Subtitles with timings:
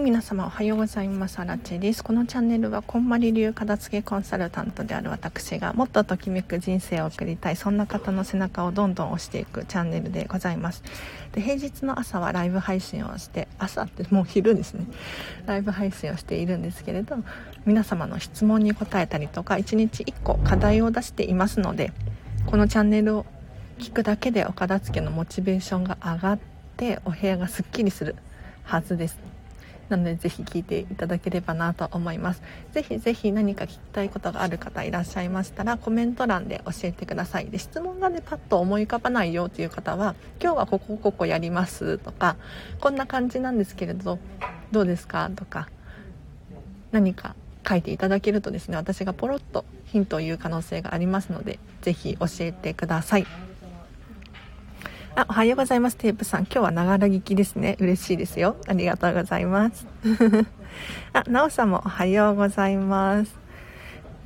[0.00, 1.38] 皆様おはようございます。
[1.40, 2.02] アラチェです。
[2.02, 10.82] このチャンネルは、こんまり流片付けコンサルタントである私が、もっとときめく人生を送りたい、そんな方の背中をどんどん押していくチャンネルでございます。
[11.32, 14.86] で、平日の朝はライブ配信をして、朝ってもう昼ですね。
[15.44, 17.16] ライブ配信をしているんですけれど、
[17.66, 21.92] 皆様の質問に答えたりとか、1日1個課題を出していますので、
[22.46, 23.26] このチャンネルを
[23.78, 26.38] 聞くだけでお片付けのモチベーションが上がっ
[26.78, 28.16] て、お部屋がすっきりする
[28.64, 29.29] はずです。
[29.90, 32.42] なのでぜひ聞いていただければなと思います。
[32.72, 37.50] ぜひぜひ何か聞きたいことがある方いらっしゃいましたらコメント欄で教えてください。
[37.50, 42.36] で質問がねパッと思い浮かばないよという方は今日はここここやりますとか
[42.80, 44.18] こんな感じなんですけれど
[44.70, 45.68] どうですかとか
[46.92, 47.34] 何か
[47.68, 53.49] 書いていただけるとですね私がポロッとヒントを言う可能性がありますのでぜひ教えてください。
[55.16, 55.96] あ、おはようございます。
[55.96, 56.42] テープさん。
[56.42, 57.76] 今日はながら聞きですね。
[57.80, 58.56] 嬉しいですよ。
[58.68, 59.84] ありがとうございます。
[61.12, 63.36] あ、なおさんもおはようございます。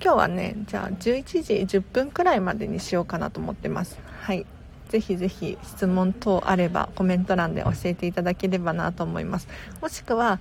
[0.02, 3.98] 今日はね、じゃあ11時10分くらいまでにしようかなと思ってます。
[4.20, 4.44] はい。
[4.90, 9.48] ぜひぜひ質問等あればコメント欄で教えていただければなと思います。
[9.80, 10.38] もしくは、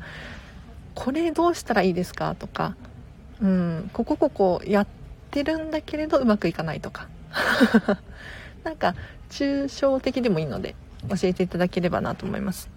[0.93, 2.35] これどうしたらいいですか？
[2.35, 2.75] とか、
[3.41, 4.87] うん、ここここやっ
[5.31, 7.07] てるんだけれどうまくいかないとか。
[8.63, 8.95] なんか
[9.29, 10.75] 抽象的でもいいので
[11.09, 12.69] 教えていただければなと思います。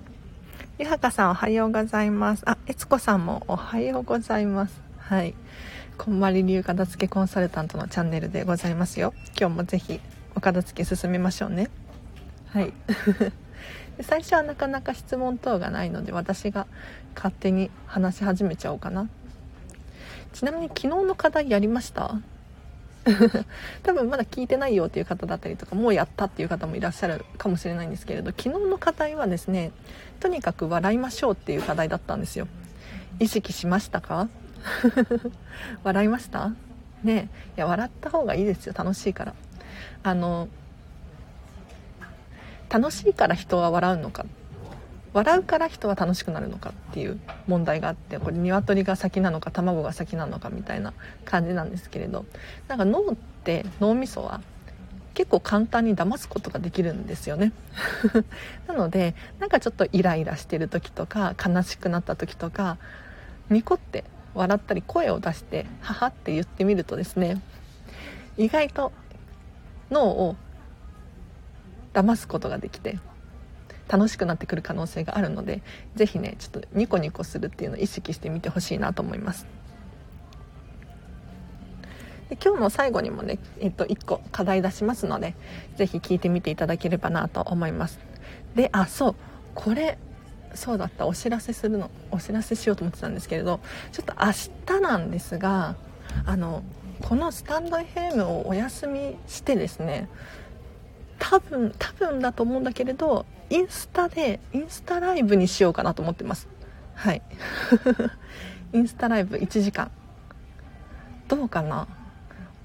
[0.78, 2.42] ゆはかさんおはようございます。
[2.46, 4.80] あえつこさんもおはようございます。
[4.98, 5.34] はい。
[5.96, 9.14] こんまり流片付けコンサルタントのチャンネルでございますよ。
[9.38, 10.00] 今日もぜひ
[10.34, 11.70] お片付け進めましょうね。
[12.48, 12.72] はい。
[14.02, 16.66] 最初はなかなか質問等がないので私が
[17.14, 19.08] 勝手に話し始めちゃおうかな。
[20.34, 22.20] ちなみに昨日の課題やりました？
[23.84, 29.70] 多分まだ聞いてないよっていう方だったりとかもうやったっていう方もいらっしゃるかもしれないんですけれど昨日の課題はですね
[30.18, 32.48] とにかく笑いましょうっていう課題だったんですよ。
[33.18, 34.28] 意識しましたか？
[35.84, 36.52] 笑いました？
[37.04, 38.74] ねいや笑った方がいいですよ。
[38.76, 39.34] 楽しいから。
[40.02, 40.48] あの
[42.68, 44.26] 楽しいから人は笑うのか。
[45.16, 50.92] 笑うから人は楽しくなるのかっていう問題があってこれ鶏が先なのか卵が先なのかみたいな
[51.24, 52.26] 感じなんですけれど
[52.68, 54.42] なんか脳って脳みそは
[55.14, 57.52] 結構簡単に騙すことができるんですよね。
[58.68, 62.76] なのでなんかちょっとイライラしてる時とか悲しくなった時とか
[63.48, 67.40] ニコって笑ったり声を出して「はって言ってみるとですね
[68.36, 68.92] 意外と
[69.90, 70.36] 脳を
[71.94, 72.98] 騙すことができて
[73.88, 75.62] 楽しくなってくる可能性があるので
[75.94, 79.46] 是非ねちょっとニコニコするっていうのを意識してみてほしいなと思います。
[82.28, 85.36] で今日の最後にもね、えっと、1個課題出しますので
[85.76, 88.00] 是非聞いてみていただければなと思います。
[88.54, 89.14] であそう
[89.54, 89.98] これ
[90.54, 93.60] そうだったお知らせするのお知らせしようと思ってたんですけれど
[93.92, 94.32] ちょっと明
[94.66, 95.76] 日なんですが
[96.24, 96.62] あの
[97.02, 100.08] このスタンド FM をお休みしてですね
[101.18, 106.48] 多分多分だと思うんだけれどインスタでインスタライブにしようかなと思ってます。
[106.94, 107.22] はい。
[108.72, 109.90] インスタライブ1時間。
[111.28, 111.86] どうかな？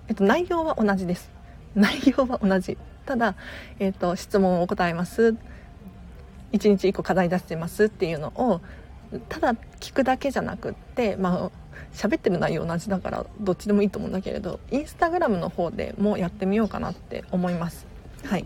[0.07, 1.31] えっと内容は同じです。
[1.75, 2.77] 内容は同じ。
[3.05, 3.35] ただ、
[3.79, 5.35] えっと、質問を答えます。
[6.51, 8.61] 1日1個課題出してますっていうのを
[9.29, 11.51] ただ聞くだけじゃなくってまあ
[11.93, 17.85] 喋ってる内容同じだからどっちでもいいと思うんだけれどインスタグラムの方でもやってみようかなって思います。
[18.25, 18.45] はい。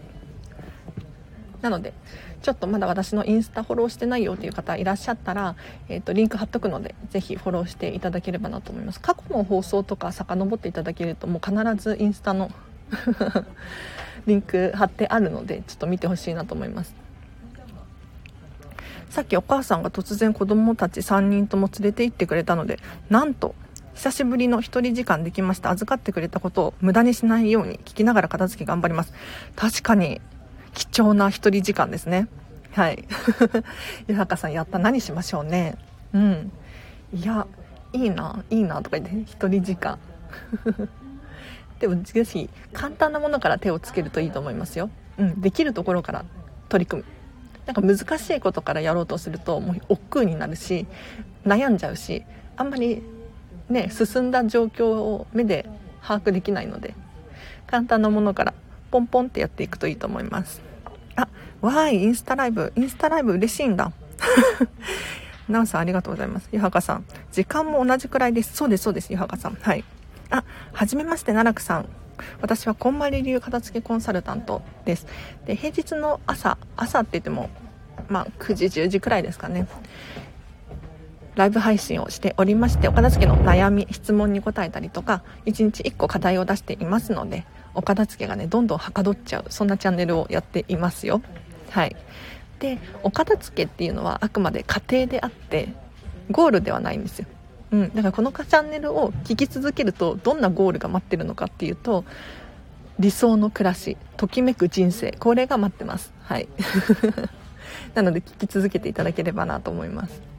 [1.62, 1.94] なので
[2.42, 5.56] ちょっとまだ私のインスタフォローしてないよという方いらっしゃったら、
[5.90, 9.00] えーと、リンク貼っとくのでぜひフォローしていただければなと思います。
[9.00, 12.52] 過去の放送とか遡っていただけるともう必ずインスタの
[14.28, 16.96] リンク貼ってあるのでちょっと見てほしいなと思います。
[19.10, 22.80] さっきお母さんが突然子供たち3人とも連れて行ってくれたので
[23.10, 23.56] なんと
[23.96, 25.72] 久しぶりの一人時間できました。
[25.72, 29.14] 預かってくれたことを無駄にしないように聞きながら片付け頑張ります。
[29.56, 30.22] 確かに
[30.76, 32.28] 貴重な一人時間ですね。
[32.74, 33.06] はい。
[34.08, 35.78] ゆはかさんやった何しましょうね。
[36.14, 36.52] うん。
[37.14, 37.48] いや
[37.94, 39.98] いいないいなとか言って一人時間。
[41.80, 46.26] でもぜひ簡単なものから手をつけるといいと思いますよ、うん、できるところから
[46.70, 47.08] 取り組む。
[47.66, 50.86] なんか難しいことからやろうとするともう億劫になるし
[51.46, 52.24] 悩んじゃうし
[52.58, 53.02] あんまり
[53.70, 55.68] ね進んだ状況を目で
[56.04, 56.94] 把握できないので
[57.66, 58.54] 簡単なものから
[58.96, 60.62] ポンポンってやっていくといいと思います。
[61.18, 61.28] あ
[61.60, 62.72] わーいインスタライブ。
[62.78, 63.92] インスタライブ嬉しいんだ。
[65.50, 66.48] ナンさんありがとうございます。
[66.54, 67.06] ゆはかさん。
[67.34, 68.56] 時間も同じくらいです。
[68.56, 69.56] そうですそうですゆはかさん。
[69.56, 69.84] はい。
[70.30, 71.90] あはじめまして奈落さん。
[72.42, 75.08] 私はこんまり流片付けコンサルタントです。
[75.46, 77.50] で平日の朝朝って言っても
[78.08, 79.68] まあ9時10時くらいですかね。
[81.36, 87.46] ライブ配信をしておりましてお片付けの悩み質問に答えたりとか1日1個課題を出していますので
[87.76, 91.22] お片付けがねどんどんはかどっちゃうそんなチャンネルをやっていますよ。
[91.70, 91.96] はい。
[92.60, 95.74] でお片付けっていうのはあくまで過程であって
[96.32, 97.28] ゴールではないんですよ。
[97.72, 102.06] うん、だからこのチャンネルを聞き続けるとどんなゴールが待ってるのかっていうと
[103.00, 106.14] 理想の暮らしときめく人生これが待ってます。
[106.24, 106.48] はい。
[107.94, 110.35] なので聞き続けていただければなと思います。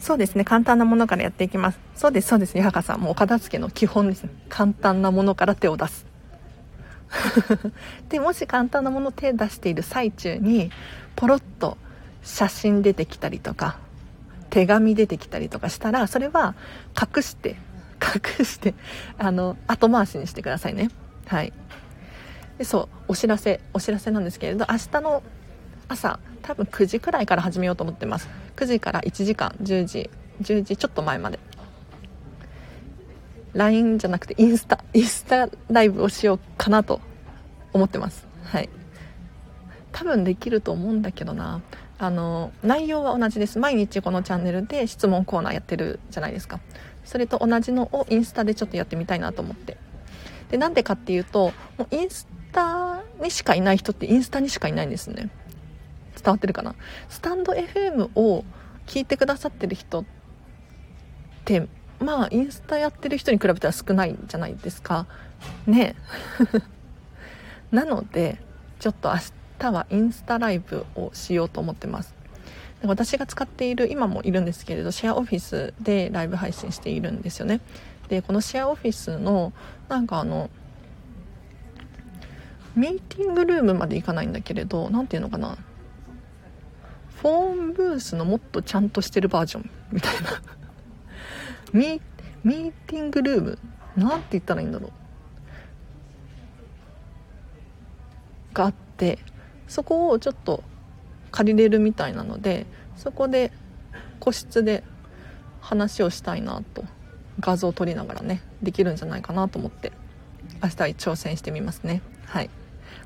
[0.00, 0.44] そうですね。
[0.44, 1.78] 簡単なものからやっていきます。
[1.94, 2.60] そうですそうです。
[2.60, 4.30] 八幡さんもうお片付けの基本ですね。
[4.48, 6.06] 簡単なものから手を出す。
[8.08, 10.70] でもし簡単なもの手出している最中に
[11.16, 11.78] ポロッと
[12.22, 13.78] 写真出てきたりとか
[14.50, 16.54] 手紙出てきたりとかしたらそれは
[17.00, 17.56] 隠して
[18.00, 18.74] 隠して
[19.18, 20.90] あの後回しにしてくださいね。
[21.26, 21.52] はい。
[22.58, 25.22] でそうお知らせお知らせなんですけれど明日の
[25.88, 28.28] 朝多分9時くらいから始めようと思ってます。
[28.56, 30.10] 9時から1時間10時
[30.42, 31.38] 10時ちょっと前まで。
[33.54, 37.00] LINE じゃなくてインスタインスタライブをしようかなと
[37.72, 38.26] 思ってます。
[38.44, 38.68] はい。
[39.92, 41.60] 多分できると思うんだけどな。
[41.98, 43.58] あの内容は同じです。
[43.58, 46.60] 毎日このチャンネルで質問コーナーやってるじゃないですか。
[47.04, 49.76] それと同じのをインスタでちょっとやってみたいなと思って。
[50.50, 55.30] でなんでかっていうともうインスタにしかいない人ってインスタにしかいないんですね。
[56.22, 56.74] 伝わってるかな？
[57.08, 58.44] スタンド FM を
[58.86, 60.04] 聞いてくださってる人っ
[61.44, 61.68] て
[62.00, 65.06] まあインスタやってる人に比べたら少ないんじゃないですか？
[65.66, 65.94] ね。
[67.70, 68.38] なので
[68.80, 69.16] ちょっと明
[69.58, 72.14] 日はインスタライブをしようと思ってます。
[72.84, 77.60] 私が使っている今もいるんですけれどシェアオフィスでライブ配信しているんですよね。
[78.08, 79.52] でこのシェアオフィスの
[79.88, 80.48] なんかあの
[82.76, 85.58] ミーティングルームまで行かないんだけれど何ていうのかな？
[87.20, 90.42] フォンブースのもっとちゃんとしてるバージョンみたいな。
[91.72, 93.58] ミーティングルーム。
[93.96, 94.88] なんて言ったらいいんだろ
[98.52, 98.54] う。
[98.54, 99.18] があって
[99.66, 100.62] そこをちょっと
[101.30, 102.66] 借りれるみたいなので
[102.96, 103.52] そこで
[104.18, 104.82] 個室で
[105.60, 106.84] 話をしたいなと。
[107.40, 109.92] 画像を撮りながらねできるんじゃないかなと思って
[110.62, 112.02] 明日挑戦してみますね。
[112.26, 112.50] はい。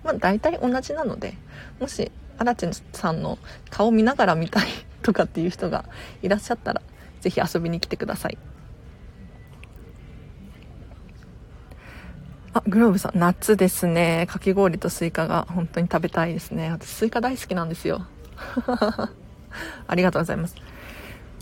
[0.05, 1.35] まあ大体同じなので
[1.81, 2.11] もし
[2.43, 3.39] アラチさんの
[3.71, 4.67] 顔見ながら見たい
[5.03, 5.85] とかっていう人が
[6.23, 6.83] いらっしゃったら
[7.21, 8.39] 是非遊びに来てください
[12.55, 14.27] あ、グローブさん、夏ですね。
[14.29, 16.71] かき氷とスイカが本当に食べたいですね。
[16.71, 18.05] 私、スイカ大好きなんですよ。
[19.89, 20.57] ありがとうございます。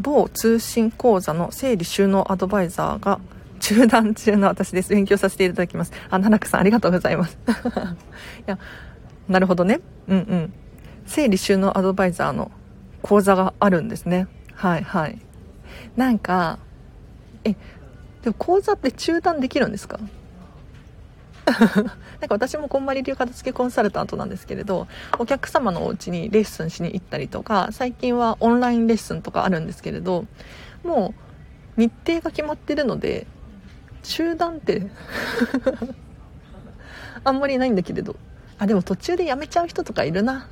[0.01, 3.19] 某通信講座の整理収納アドバイザーが
[3.59, 4.91] 中断中の私です。
[4.91, 5.91] 勉強させていただきます。
[6.07, 7.37] あ、奈々さん、ありがとうございます。
[7.49, 7.51] い
[8.47, 8.57] や、
[9.29, 9.81] なるほどね。
[10.07, 10.53] うんうん。
[11.11, 12.53] 整理収納アドバイザーの
[13.03, 14.29] 講座があるんですね。
[14.55, 15.19] はいはい。
[15.97, 16.61] なんか、
[17.43, 17.55] え、
[18.23, 19.99] でも講座って中断できるんですか？
[21.51, 21.95] なんか
[22.31, 24.87] 私もこんまり流片付けコンサルタントなんですけれど
[25.19, 30.27] お客様のお家にレッスンしに行ったりとか最近はオンラインレッスンとかあるんですけれど
[30.85, 31.13] も
[31.77, 33.27] う日程が決まってるので
[34.05, 34.87] 中断って
[37.25, 38.15] あんまりないんだけれど
[38.59, 40.47] あでも途中で辞めちゃう人とかいるな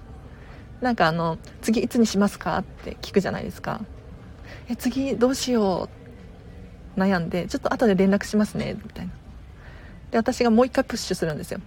[0.81, 3.81] なんかあの次いつにしますかって聞くじゃないですか。
[4.69, 5.89] え次どうしよ
[6.97, 9.13] う悩んでちょっと後で連絡しますねみたいな。
[10.11, 11.61] で私がもう一回プッシュするんですよ。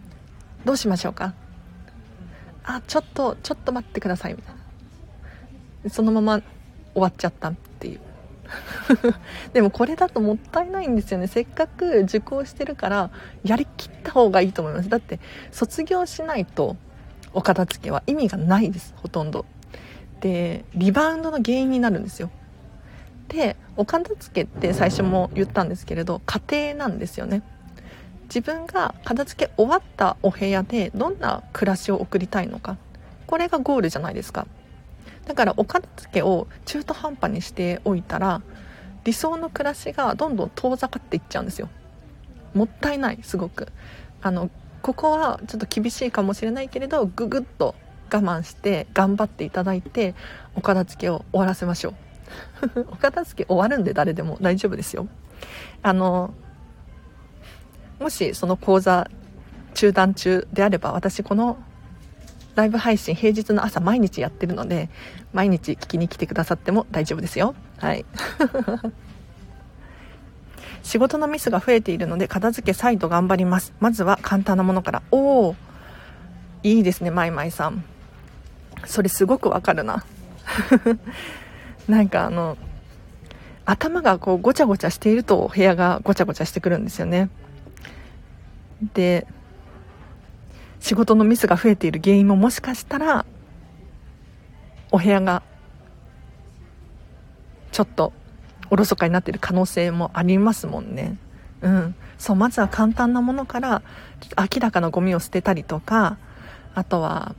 [0.65, 1.33] どうしましょうか。
[2.63, 4.55] あちょっとちょっと待ってくださいみたい
[5.83, 5.89] な。
[5.89, 6.41] そのまま
[6.93, 7.99] 終わっちゃったっていう。
[9.53, 11.27] でもこれだともったいないんですよね。
[11.27, 13.09] せっかく受講してるから
[13.43, 14.89] やりきった方がいいと思います。
[14.89, 15.19] だって
[15.51, 16.75] 卒業しないと
[17.33, 19.45] お片付けは意味がないですほとんど。
[20.19, 22.29] でリバウンドの原因になるんですよ。
[23.27, 26.41] でお片付けって最初も言ったんですけれど家
[26.73, 27.41] 庭なんですよね。
[28.25, 32.77] 自分が片付け終わったお部屋でどんな暮らしを送りたいのか。
[33.27, 34.47] これがゴールじゃないですか。
[35.25, 38.41] だからお片付けを中途半端にしておいたら
[39.03, 41.69] 理想の暮らしがどんどん遠ざかっていっちゃうんですよ。
[42.53, 43.69] もったいないすごく。
[44.21, 44.49] あの
[44.81, 47.75] ここはちょっと厳しいかもしれないけれどぐぐっと
[48.11, 50.15] 我慢して頑張っていただいて
[50.55, 51.91] お片付けを終わらせましょ
[52.75, 52.85] う。
[52.91, 54.37] お片付け終わるんで誰でも。
[54.41, 55.07] 大丈夫ですよ。
[55.81, 56.33] あの
[57.99, 59.09] もしその講座
[59.73, 61.57] 中断中であれば私この
[62.55, 64.89] ライブ配信平日の朝毎日やってるので
[65.33, 67.55] 毎日聞きに来てくださっても大丈夫ですよ。
[67.77, 68.05] はい。
[70.83, 73.73] 仕事のミスが増えているので片付け再度頑張ります。
[73.79, 75.01] まずは簡単なものから。
[75.11, 75.55] おお
[76.63, 77.83] いいですねマイマイさん。
[78.85, 80.03] それすごくわかるな。
[81.87, 82.57] なんかあの
[83.65, 87.29] 頭がこうごちゃごちゃしていると部屋がごちゃごちゃしてくるんですよね。
[88.93, 89.27] で
[90.79, 93.25] 仕事のミスが増えている原因ももしかしたら
[94.91, 95.43] お部屋が
[97.71, 98.13] ちょっと
[98.71, 101.17] おろそかになってる可能性もありますもんね
[101.61, 103.83] うんそうまずは簡単なものから
[104.37, 106.17] 明らかなゴミを捨てたりとか
[106.73, 107.35] あとは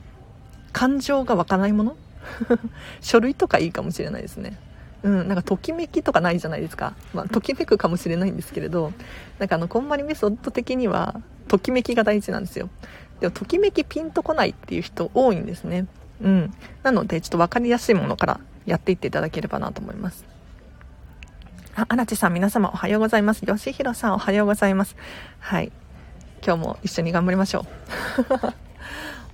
[0.71, 1.97] 感情が湧かないもの？
[3.01, 4.57] 書類とかいいかもしれないですね
[5.03, 6.95] うん、なんかときめきとかないじゃないですか。
[7.13, 8.93] まあ、ときめくかもしれないんですけれど、
[9.37, 12.69] なんかあの、こんまりメソッド的には、ときめきが大事なんですよ。
[13.19, 15.87] でも、ときめきピンとこないっていう人多いんですね。
[16.21, 16.53] うん。
[16.83, 20.32] なので、ちょっと分かりやすいものからやっていっていただければなと思います。
[21.75, 23.45] あ、荒地さん、皆様おはようございます。
[23.45, 24.95] 吉弘さん、おはようございます。
[25.39, 25.71] はい。
[26.45, 27.65] 今日も一緒に頑張りましょ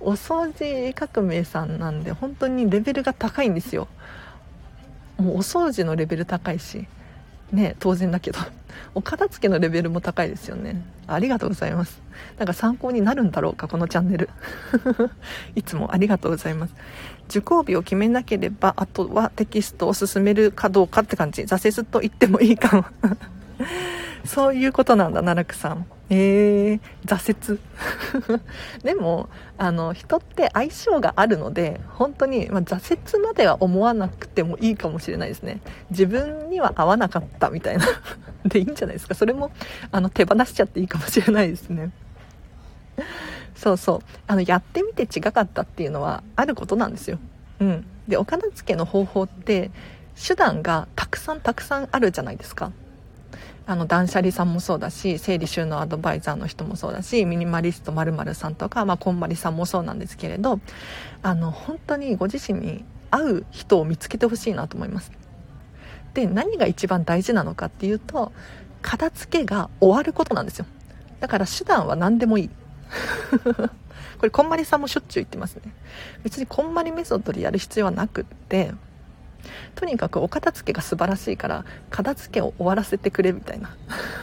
[0.10, 3.88] お掃除革命さんなんで、本当にレベルが高いんですよ。
[5.20, 6.86] もうお掃除のレベル高いし
[7.52, 8.38] ね当然だけど
[8.94, 12.00] お片付けのレベルも高いですよねありがとうございます
[12.38, 14.30] なんか参考になるんだろうかこのチャンネル
[15.54, 16.74] いつもありがとうございます
[17.30, 21.42] 受講日を決めなければあとはテキストを進めるかどうかって感じ。
[21.42, 22.84] 挫折と言ってもいいかも。
[24.26, 25.86] そういうことなんだ奈落さん。
[26.10, 27.60] えー、挫折。
[28.82, 35.60] でもあの人って相性があるので本当に、まあ、挫折までは思わなくてもいいかもしれないですね。
[35.90, 37.86] 自分には合わなかったみたいな。
[38.44, 39.14] でいいんじゃないですか。
[39.14, 39.52] それも
[39.92, 41.90] あの手放しちゃっていいかもしれないですね。
[43.60, 44.00] そうそう。
[44.26, 47.18] あのやってみて違かったっていうのはあることなんですよ。
[47.60, 47.84] うん。
[48.08, 49.70] でお片付けの方法って
[50.16, 52.72] 手段がたくさんたくさんあるじゃないですか。
[53.66, 60.58] あの断捨離さんもそうだし整理収納アドバイザーの人もそうだしミニマリストまるさんとか、まあ、こんまりさんもそうなんですけれど
[61.22, 65.12] あの本当にご自身に合う人を見つけてほしいなと思います。
[66.14, 68.32] で何が一番大事なのかっていうと
[68.80, 70.66] 片付けが終わることなんですよ。
[71.20, 72.50] だから手段は何でもいい。
[74.18, 75.72] これこんまりさんもしょっちゅう言ってますね。
[76.22, 78.72] 別にこんまりメソッドでやる必要はなくって
[79.74, 83.74] とにかくお片付けが素晴らしいから片付けを終わらせてくれみたいな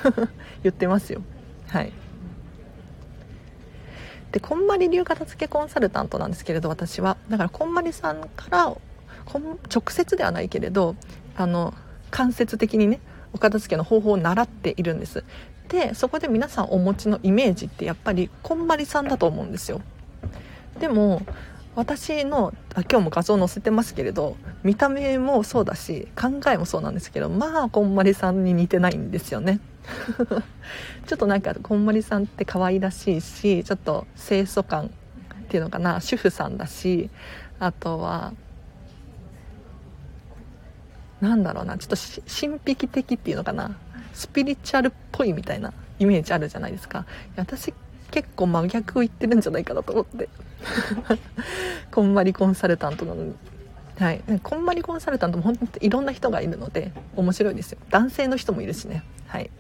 [0.63, 1.21] 言ってますよ。
[1.67, 1.91] はい。
[4.31, 7.17] でこんまり流片付けコンサルタントなんですけれど私は。
[7.29, 8.75] だからこんまりさんから
[9.25, 10.95] こん直接ではないけれど
[11.35, 11.73] あの
[12.11, 12.99] 間接的にね
[13.33, 15.23] お片付けの方法を習っているんです。
[15.69, 19.81] でそこで皆さんお持ちのイメージってやっぱりこんまりさんだと思うんですよ。
[20.79, 21.21] でも
[21.75, 29.59] 私のあ今日も画像載せてますけれど見た目もそうだし考えもそうなんですけどまあこんまりさんに似てないんですよね。
[31.07, 34.89] ちょっとなんかこんまりさんって可愛らしいしちょっと清楚感っ
[35.47, 37.09] ていうのかな主婦さんだし
[37.59, 38.33] あとは
[41.21, 43.77] なんだろうなちょっと神秘的っていうのかな。
[44.17, 47.05] スピリチュアルっぽいみたいなイメージあるじゃないですか。
[47.35, 47.71] 私
[48.09, 50.27] 結構真逆を言ってるんじゃないかなと思って。
[51.93, 53.35] こんまりコンサルタントなのに。
[53.99, 54.23] はい。
[54.41, 57.77] こんまりコンサルタントも本当にいろんな人がいるので面白いですよ。
[57.91, 59.03] 男性の人もいるしね。
[59.27, 59.51] はい。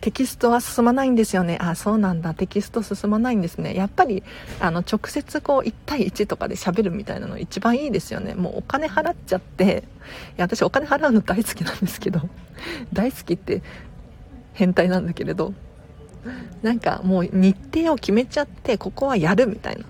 [0.00, 1.58] テキストは進まないんですよね。
[1.60, 2.32] あ、そうなんだ。
[2.32, 3.74] テキスト進まないんですね。
[3.74, 4.22] やっぱり、
[4.58, 8.34] あの、直接こう、1対1とかで喋るみたいなの一番いいですよね。
[8.34, 9.84] もうお金払っちゃって、
[10.36, 12.20] いや、私お金払うの大好きなんですけど、
[12.92, 13.62] 大好きって
[14.54, 15.52] 変態なんだけれど、
[16.62, 19.84] なんかもう日程を決めちゃってここはやるみたいな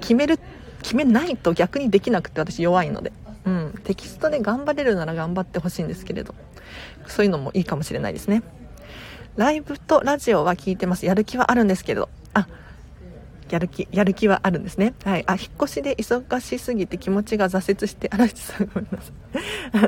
[0.00, 0.38] 決める
[0.82, 3.12] 決めないと逆にできなくて私弱いので、
[3.44, 6.34] うん、テキストで頑張れるなら頑張ってほしいんですけれど
[7.06, 8.42] そういうのもいいかもしれないですね
[9.36, 12.46] ライブとラジオは聞いてますやる気はあるんですけどあ
[13.52, 14.94] やる気、やる気はあるんですね。
[15.04, 15.24] はい。
[15.26, 19.12] あ、引っ越しで忙しすぎて気持ちが挫折して、嵐さんごめんなさ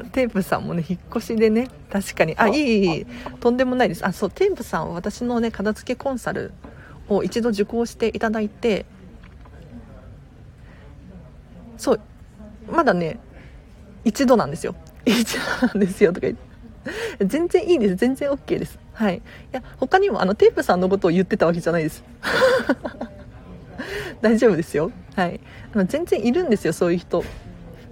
[0.03, 0.05] い。
[0.13, 3.07] テープさんもね、引っ越しでね、確かに、あ、いい、いい、
[3.41, 4.07] とんでもないです。
[4.07, 6.53] あ、そう、テープさんは私のね、片付けコンサル
[7.09, 8.85] を一度受講していただいて、
[11.79, 12.01] そう、
[12.71, 13.19] まだね、
[14.05, 14.75] 一度なんですよ。
[15.07, 16.39] 一度なんですよ、とか言っ
[17.19, 17.25] て。
[17.25, 17.97] 全然いいです。
[17.97, 18.79] 全然 OK です。
[18.95, 19.19] はい。
[19.19, 19.21] い
[19.53, 22.03] や、他にも、あの、テープさんのことを言ってたわけじゃないです。
[24.23, 24.91] 大丈夫ですよ。
[25.15, 25.41] はい。
[25.75, 27.25] あの全然いるんですよ、そういう人。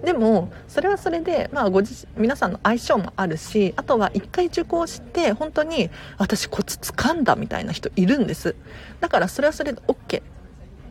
[0.03, 8.55] でもそれはそれで、まあ、ご自皆さんの相性もあるしあとは1回受講して本当に私コツ掴んだみたいな人いるんです
[8.99, 10.21] だからそれはそれで OK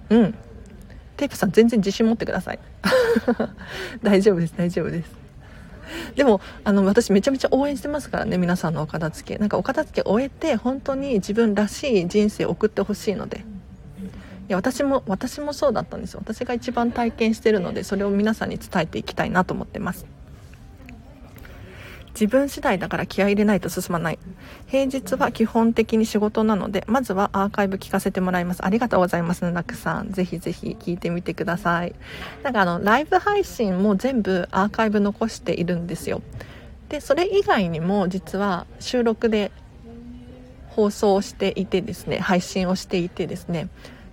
[0.09, 0.35] うん
[1.19, 2.59] テープさん全然自信持ってください
[4.03, 5.22] 大丈夫です大丈夫です
[6.15, 9.39] でもあの私めちゃめちゃ応援してますからね皆さんのお片付け。
[9.39, 13.45] なんかお片付け終えて本当に自分らしい人生を送ってほしいので。
[14.49, 16.21] いや私も私もそうだったんですよ。
[16.23, 20.05] 私が一番体験してるのでそれを皆さんに伝えていきたいなと思ってます
[22.15, 24.19] 自分次第だから気合い入れないと進まない。
[24.67, 28.65] 平日は基本的に仕事なのでまずはアーカイブ聞かせてもらいます。
[28.65, 30.13] ありがとうございますナクさん。
[30.13, 31.95] ぜひぜひ聞いてみてください。
[32.43, 36.23] なんかあのライブ配信も全部アーカイブ残しているんですよ。
[36.89, 39.51] でそれ以外にも実は収録で
[40.69, 43.69] 放送していてですね配信をしていてですね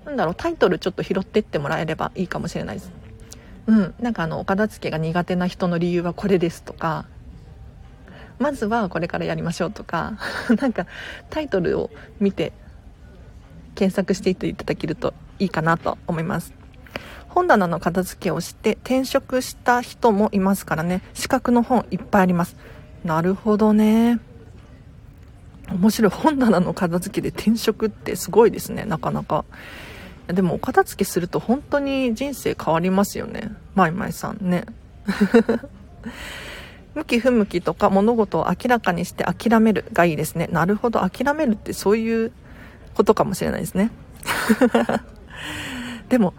[0.06, 2.92] なんだろうタイトルちょっと拾ってってもらえればいいかもしれないです。
[3.68, 3.94] うん。
[4.00, 7.06] なんかあのお片付けが苦手な人の理由はこれですとか
[8.40, 10.18] まずはこれからやりましょうとか
[10.60, 10.88] なんか
[11.30, 12.54] タイトルを見て
[13.76, 16.54] 検索していっていただけるといいかなと思います。
[17.30, 21.02] 本棚の片付けをして転職した人もいますからね。
[21.14, 22.56] 資格の本いっぱいあります。
[23.04, 24.20] なるほどね。
[25.72, 28.86] 面白い本棚の片付けで転職ってすごいですね。
[28.86, 29.46] なかなか。
[30.28, 33.52] でもお片付けすると本当に人生変わりますよね。
[33.76, 34.66] まいまいさんね。
[37.00, 40.48] 向き不向きとか物事を明らかにして諦めるがいいですね。
[40.52, 42.32] なるほど、諦めるってそういう
[42.94, 43.92] ことかもしれないですね。
[46.10, 46.34] でも、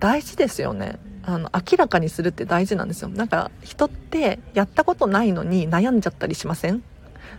[0.00, 0.98] 大事ですよね。
[1.24, 3.08] あの、明らかにするって大事なんですよ。
[3.08, 6.82] なんか、人ってやったことないのに悩んじゃったりしません？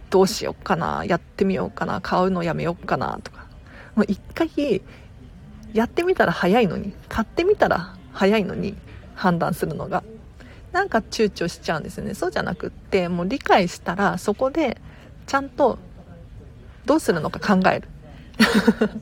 [0.10, 3.46] どうしよっかな、やってみようかな、買うのやめようかな、とか。
[3.96, 4.82] もう一回、
[5.74, 8.76] やってみたら早いのに、買ってみたら早いのに
[9.16, 10.04] 判断するのが。
[10.72, 12.14] なんか躊躇しちゃうんですよね。
[12.14, 14.78] そうじゃなくってもう理解したらそこで
[15.28, 15.80] ちゃんと
[16.86, 17.88] どうするのか考える。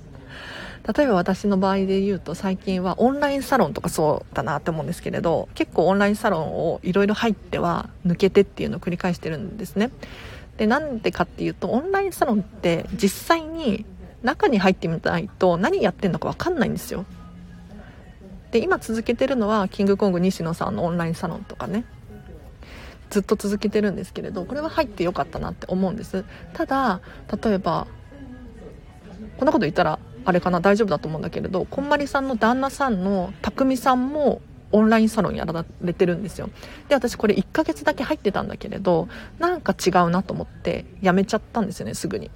[0.95, 9.91] 例えば私の場合で言うと最近はオンラインサロンとかそうだなって思うんですけれど結構オンラインサロンをいろいろ入っては抜けてっていうのを繰り返してるんですね。
[10.55, 13.85] でなんでかっていうとオンラインサロンって実際に
[14.23, 17.05] 中に入ってみないと何やってんのか分かんないんですよ。
[18.51, 21.85] で今続けてるのはキングコング西野さんのオンラインサロンとかね。
[23.09, 26.25] ずっと続けてるんですけれどこれは入ってよかったなって思うんです。
[26.53, 26.99] ただ
[27.41, 27.87] 例えば
[29.37, 34.41] こんなこと言ったらあれかな大丈夫だと思うんだけれどこんまりさんの旦那さんの匠さんも
[34.73, 36.49] オンラインサロンやられてるんですよ。
[36.89, 39.07] で私これ1ヶ月だけ入ってたんだけれど
[39.39, 42.29] なんか違うなと思ってやめちゃったんですよねすぐに。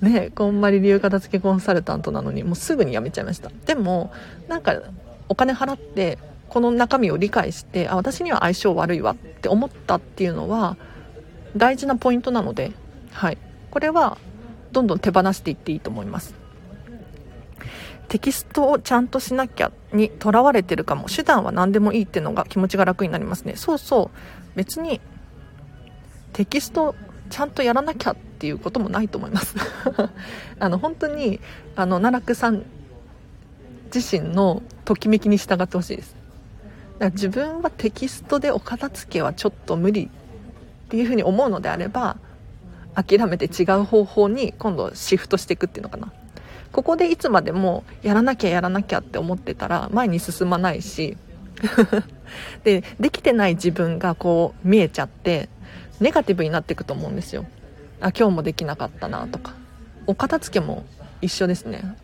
[0.00, 3.50] ねこんまり流片付けコンサルタントなのにもうすぐに辞めちゃいました。
[3.66, 4.12] でも
[4.48, 4.82] なんか
[5.28, 10.76] お金払ってこの中身を理解してあ私には相性悪いわって思ったっていうのは
[11.56, 12.72] 大事なポイントなので、
[13.12, 13.38] はい、
[13.70, 14.18] これは
[14.72, 16.34] どんどん手放していっていいと思います。
[18.08, 21.08] テキストをちゃんとしなきゃにとらわれてるかも。
[21.08, 23.54] 手段は何でもいいっていうのが気持ちが楽になりますね。
[23.56, 24.56] そうそう。
[24.56, 25.00] 別に
[26.32, 26.94] テキスト
[27.30, 29.56] ちゃんとやらなきゃっていうこともないと思います。
[30.58, 31.40] あの本当に
[31.74, 32.64] あの奈落さん
[33.94, 36.14] 自身のときめきに従ってほしいです。
[36.98, 40.08] だから自分はテキストでお片付けはちょっと無理っ
[40.88, 42.16] ていうふうに思うのであれば
[42.94, 46.12] 諦めて違う方法に今度シフトしていくっていうのかな。
[46.72, 51.16] ここでいつまでもやらなきゃやらなきゃって思ってたら前に進まないし。
[52.64, 55.48] でできてない自分がこう見えちゃって
[56.00, 57.44] ネガティブになっていくと思うんですよ。
[58.00, 59.54] あ今日もできなかったなとか。
[60.06, 60.84] お片付けも
[61.22, 61.96] 一緒ですね。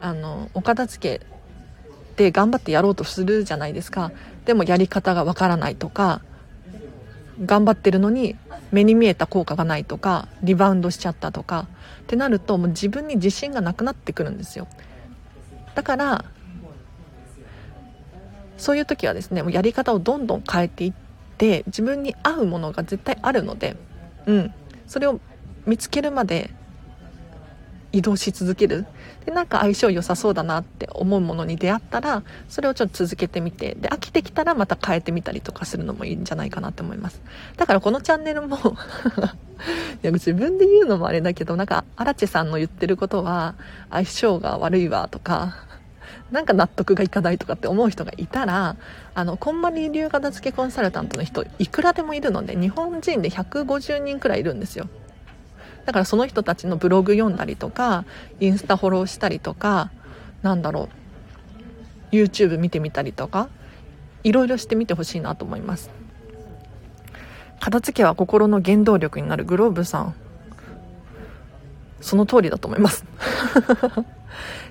[0.00, 1.26] あのお片付け
[2.16, 4.12] で頑張ってやろうとするじゃないですか。
[4.44, 6.22] でもやり方がわからないとか
[7.44, 8.36] 頑張ってるのに
[8.70, 11.66] 目に見えた効果がないとかリバウンドしちゃったとか。
[12.04, 14.68] ってなるともう自分に自信がなくなってくるんですよ。
[15.74, 16.24] だから
[18.56, 21.05] そういう時はですねもうやり方をどんどん変えていって
[21.38, 23.76] 自分に合うものが絶対あるので、
[24.26, 24.54] うん、
[24.86, 25.20] それを
[25.66, 26.50] 見つけるまで
[27.92, 28.86] 移動し続ける。
[29.24, 33.74] でなんか相性良さそうだなって思うものに出会ったらそれをちょっと続けてみて。
[33.74, 37.20] で飽きてきたらまた変えてみたりとかするのもいいんじゃないかなって思います。
[37.56, 38.56] だからこのチャンネルも
[40.02, 43.54] いや自分で言うのもあれだけどなんか荒地さんの言ってることは
[43.90, 45.65] 相性が悪いわとか
[46.30, 48.76] なんか納得がいかないとかって思う人がいたら
[49.14, 54.88] あのこんまり流片付けコンサルタントの人いくらでもいるので日本人で150人くらいいるんですよ。
[55.84, 58.04] だからその人たちのブログ読んだりとか
[58.40, 59.90] インスタフォローしたりとか
[60.42, 60.88] なんだろ
[62.12, 63.48] う YouTube 見てみたりとか
[64.24, 65.90] いろいろしてみてほしいなと思います。
[67.60, 70.14] 片付けは心の原動力になるグローブさん。
[72.00, 73.04] その通りだと思います。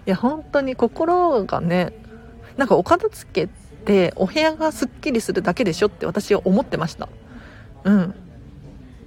[0.05, 1.93] いや本当に心がね
[2.57, 3.47] なんかお片付けっ
[3.85, 7.09] てお部屋がすっきりするだけでしょって私は思ってました。
[7.83, 8.15] うん。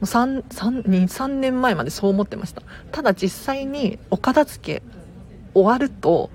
[0.03, 2.63] 3 3 3年前までそう思ってました。
[2.93, 4.83] ただ実際にお片付け
[5.55, 6.31] 終わると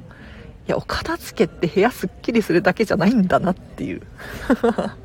[0.67, 4.01] いやお片付けって部屋すっきりするだけじゃないんだなっていう。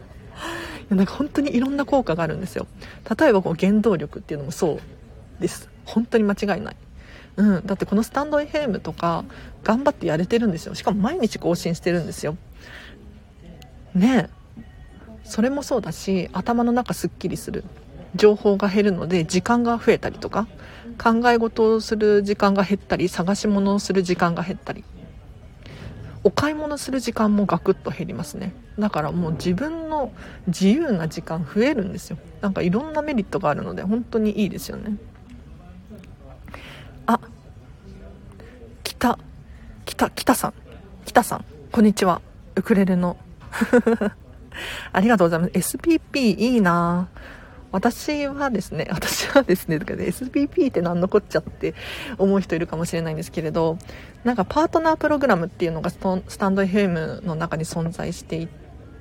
[0.91, 2.67] やなんか本当にいろんな効果があるんですよ。
[3.19, 4.79] 例えばこう原動力っていうのもそ
[5.39, 5.69] うです。
[5.85, 6.77] 本当に間違いない。
[7.39, 9.25] うん、だってこのスタンド FM とか
[9.63, 10.75] 頑張ってやれてるんですよ。
[10.75, 12.37] しかも毎日更新してるんですよ。
[13.95, 14.63] ねえ。
[15.23, 17.65] それもそうだし頭の中すっきりする。
[18.17, 20.49] 情報が減るので時間が増えたりとか
[21.01, 24.85] 考え事をする時間が減ったり探し物をする時間が減ったり。
[26.25, 28.53] お買い物する時間もガクッと減りますね。
[28.81, 30.11] だからもう自分の
[30.49, 32.19] 自由な時間増えるんですよ。
[32.41, 34.97] なんかいろんなメリットがあるので本当にいいですよね。
[37.09, 37.19] あ
[38.85, 39.19] 北
[39.87, 40.55] 北北さん。
[41.07, 41.45] 北さん。
[41.73, 42.21] こんにちは。
[42.55, 43.17] ウクレレの。
[44.93, 45.79] ありがとうございます。
[45.79, 47.09] SPP いいな。
[47.73, 51.75] 私はですね、私はですね、とかで SPP って何のこっちゃって
[52.19, 53.79] 思う人いるかもしれないんですけれど、
[54.25, 58.49] なんかパートナープログラムっていうのがスタンド FM の中に存在してい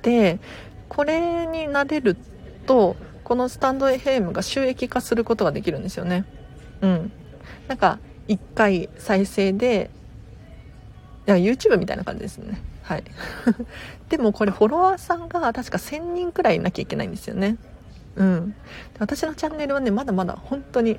[0.00, 0.40] て、
[0.88, 2.16] これになれる
[2.64, 6.24] と、このスタンド FM が収益化することができるんですよね。
[6.80, 7.12] うん。
[7.68, 9.90] なんか、1回再生で、
[11.26, 12.60] YouTube みたいな感じですね。
[12.82, 13.04] はい。
[14.08, 17.58] でもこれフォロワーさんが確か1000人くらいいなきゃいけないんですよね。
[18.18, 18.54] うん、
[18.98, 20.98] 私のチャンネルはねまだまだ本当に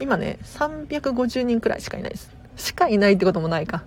[0.00, 3.82] 今ね350人くらいしかいないですしかいないってこともないか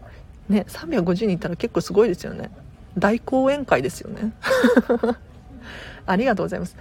[0.49, 2.51] ね350人いたら結構すごいですよね
[2.97, 4.34] 大講演会ですよね
[6.06, 6.75] ありがとうございます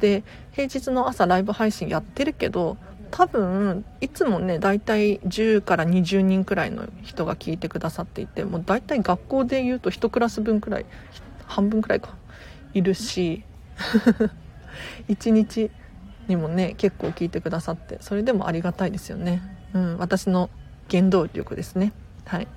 [0.00, 2.76] で平日の朝ライブ配信やってるけど
[3.10, 10.86] 多分いつもね大体10から20人くらいの人が聞いてくださっていてもう大体学校で言うと1クラス分くらい
[11.46, 12.16] 半分くらいか。
[12.74, 13.44] いるし
[15.08, 15.70] 一日
[16.28, 19.42] にもね結構聞いてくださってそれでもありがたいですよね、
[19.72, 20.50] うん、私の
[20.90, 21.92] 原動力ですね。
[22.24, 22.48] はい。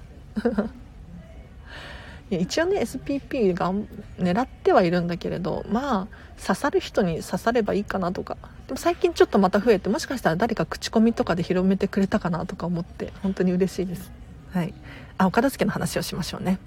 [2.35, 3.73] や一応ね SPP が
[4.17, 8.37] 狙ってはいるんだけれどまあ刺さる人に刺さればいいかなとか。
[8.67, 14.11] でも最近ちょっとまた増えてもしかしたら誰か口コミとかで広めてくれたかなとか思って本当に嬉しいです。
[14.53, 14.73] はい。
[15.17, 16.57] あお片付けの話をしましょうね。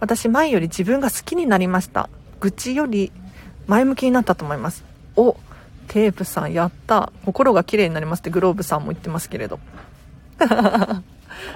[0.00, 2.08] 私前より自分が好きになりました。
[2.40, 3.12] 愚痴より
[3.66, 4.84] 前向きになったと思います。
[5.16, 5.36] お
[5.88, 7.12] テープさんやった。
[7.24, 9.60] 心が綺麗になりますってグローブさんも言ってますけれど。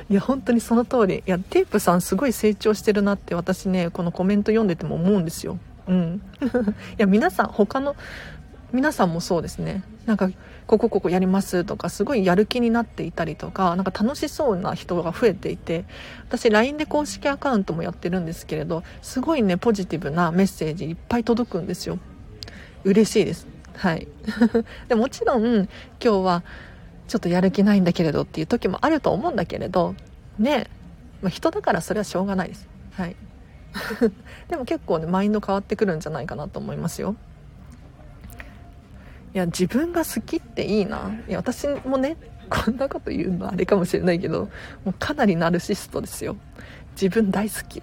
[0.09, 1.17] いや本当にその通り。
[1.19, 5.59] いやテープさんすごい成長してるなって私ねこのコメント読んでても思うんですよ。
[5.87, 6.23] うん。
[6.41, 6.47] い
[6.99, 7.97] や皆さん他の
[8.73, 9.83] 皆さんもそうですね。
[10.07, 10.31] なんか
[10.67, 15.85] ここここやりますとかすごいやる気になっていたりとかなんか楽しそうな人が増えていて
[16.29, 21.99] 私 LINE で公式アカウントもやってるんですけれどすごいねポジティブなメッセージいっぱい届くんですよ。
[22.85, 23.47] 嬉しいです。
[23.77, 24.09] はい。
[24.89, 25.69] でもちろん今
[26.01, 26.43] 日は
[27.09, 29.95] ちょっとやる気ないんだけれどっていう時もあると思うんだけれど
[30.39, 30.69] ね
[31.23, 32.69] まあ、人だからそれはしょうがないです。
[32.93, 33.17] はい。
[34.49, 37.17] でも結構ねマインド変わってくるんじゃないかなと思いますよ。
[39.35, 41.11] いや自分が好きっていいな。
[41.29, 42.17] いや私もね
[42.49, 44.49] こんなこと言うのあれかもしれないけど
[44.85, 46.37] もうかなりナルシストですよ。
[46.93, 47.77] 自分大好き。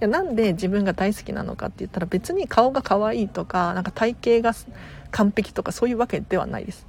[0.00, 4.56] やなんで自分が大好きなのかって言ったら別に顔が可愛いとかなんか体型が
[5.10, 6.86] 完璧とかそういうわけではないです。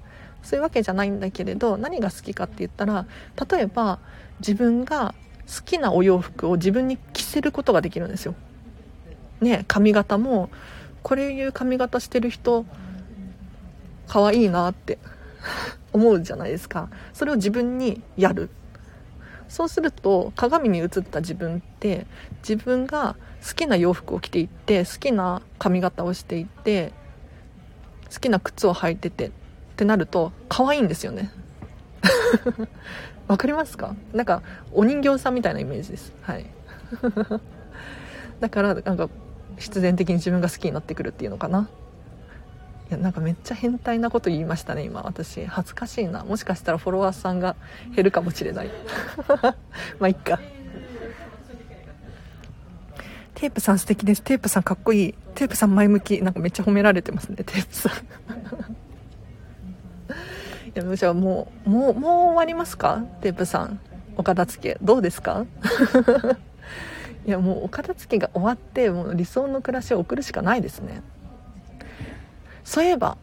[0.47, 3.05] そういうわけじゃないんだけれど何が好きかって言ったら
[3.51, 3.99] 例えば
[4.39, 5.13] 自分が
[5.45, 8.33] 好きなお洋服を自分に着せることができるんですよ。
[9.41, 10.49] ね髪型も
[11.03, 12.65] これいう髪型してる人
[14.07, 14.99] 可愛いなって
[15.91, 16.87] 思うじゃないですか。
[17.11, 18.49] それを自分にやる。
[19.49, 22.07] そうすると鏡に映った自分って
[22.39, 26.93] 自分が好きな洋服を着ていって好きな髪型をしていって
[28.13, 29.31] 好きな靴を履いてて
[29.77, 31.29] ってなると可愛いんですよね。
[33.29, 33.95] わかりますか？
[34.11, 34.41] なんか
[34.73, 36.11] お人形さんみたいなイメージです。
[36.23, 36.47] はい。
[38.41, 39.07] だからなんか
[39.57, 41.69] 必然的に自分が好きになってくるっていうのかな。
[42.89, 45.45] いやなんかめっちゃ変態なこと言いましたね今私。
[45.45, 46.23] 恥ずかしいな。
[46.23, 47.55] もしかしたらフォロワーさんが
[47.95, 48.71] 減るかもしれない。
[49.99, 50.39] まあいっか。
[53.35, 54.23] テープさん素敵です。
[54.23, 55.15] テープさんかっこいい。
[55.35, 56.19] テープさん前向き。
[56.23, 57.91] なんかめっちゃ褒められてますねテープさん。
[60.77, 63.03] いやじゃあもうもうもう終わりますか？
[63.21, 63.79] テープさん。
[64.15, 64.77] お片付け。
[64.79, 65.47] どうですか？
[67.25, 71.01] いやもうお片付けが終わってもう理想の暮らしを送るしかないですね。
[72.63, 73.17] そういえば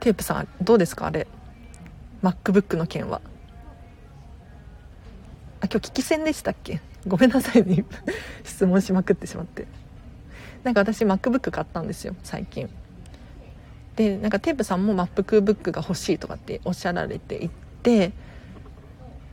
[0.00, 1.06] テープさんどうですか？
[1.06, 1.28] あれ。
[2.24, 3.20] MacBook の件は。
[5.60, 6.80] あ今日聞き戦でしたっけ？
[7.06, 7.84] ごめんなさいね。
[8.42, 9.68] 質問しまくってしまって。
[10.64, 12.68] なんか私 MacBook 買ったんですよ最近。
[13.98, 17.50] でなんかテープさんも MacBook が欲しいとかっておっしゃられてい
[17.82, 18.12] て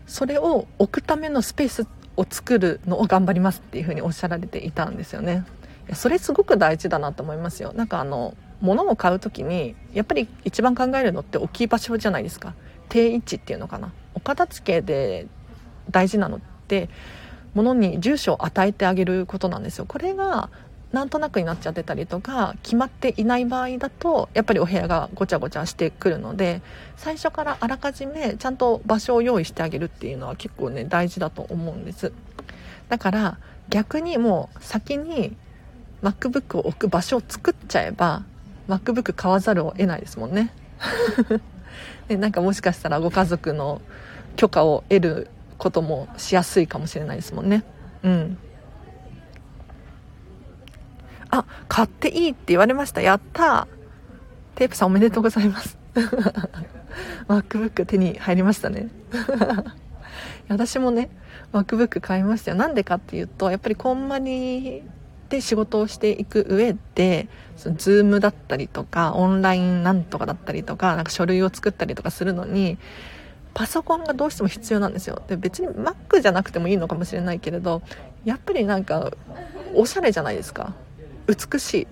[0.07, 5.45] それを置くためのスペースを作るのを頑張りますっていうふうにおっしゃられていたんですよね。
[5.93, 7.73] それすごく大事だなと思いますよ。
[7.73, 12.55] なんかあの物を買う時にやっぱり一番考えるのって置き場所じゃないですか。
[12.89, 13.93] 定位置っていうのかな。
[14.15, 15.27] お片付けで
[15.91, 16.89] 大事なのって
[17.53, 19.85] 物に住所を与えてあげることなんですよ。
[19.85, 20.49] これが
[20.91, 26.61] なんとなくになっちゃってたりとか決まっていない場合だとやっぱりお部屋がごちゃごちゃしてくるので
[26.95, 32.13] 最初からあらかじめちゃんと場所を用意してあげるっていうのは結構ね大事だと思うんです。
[32.87, 33.37] だから
[33.69, 35.35] 逆にもう先に
[36.01, 38.23] MacBook を置く場所を作っちゃえば
[38.67, 40.53] MacBook 買わざるを得ないですもんね。
[42.07, 43.81] でなんかもしかしたらご家族の
[44.35, 47.63] 許可を得ることもしやすいかもしれないですもんね。
[48.03, 48.37] うん。
[51.29, 53.01] あ買っていいって言われました。
[53.01, 53.67] やった
[54.55, 55.77] テープさんおめでとうございます。
[57.27, 58.89] MacBook 手に入りましたね。
[60.47, 61.09] 私もね
[61.53, 62.57] MacBook 買いましたよ。
[62.57, 64.83] なんでかっていうとやっぱりこんまり
[65.29, 72.77] で仕事をしていく上でその Zoom だったりとかオンラインなんとかだったりとかなんか書類を作ったりとかするのに
[73.53, 75.21] パソコンがどうしても必要なんですよ。
[75.27, 77.81] で別に Mac じゃなくてもいいのかもしれないけれど
[78.23, 79.11] やっぱりなんか
[79.73, 80.73] おしゃれじゃないですか。
[81.27, 81.81] 美しい。
[81.81, 81.87] い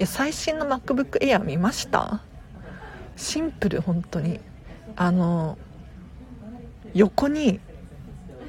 [0.00, 2.22] や最新の MacBook Air 見ました？
[3.16, 4.40] シンプル本当に。
[4.96, 5.56] あの
[6.94, 7.60] 横に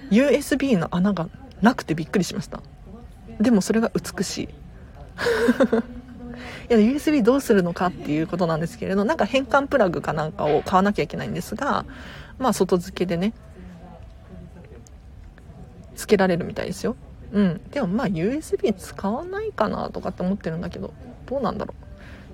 [0.10, 1.30] USB の穴が
[1.62, 2.62] なくてびっくりしました。
[3.40, 4.44] でもそれが美しい。
[6.70, 11.86] いや USB どうするのかっていうことなんですけれどなんか変換プラグかなんかを買わなきゃいけないんですが
[12.40, 13.34] まあ外付けでね
[15.96, 16.96] 付けられるみたいですよ。
[17.32, 17.62] うん。
[17.72, 20.94] でもまあ USB 使わないかなとかって思ってるんだけど
[21.26, 21.74] どうなんだろ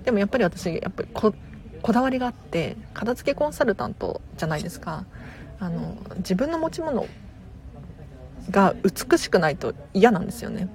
[0.01, 0.05] う。
[0.05, 1.33] でもやっぱり私やっぱりこ
[1.81, 5.05] こだわりがあって片付けコンサルタントじゃないですか。
[5.60, 7.05] あの自分の持ち物
[8.51, 10.69] が美しくないと嫌なんですよね。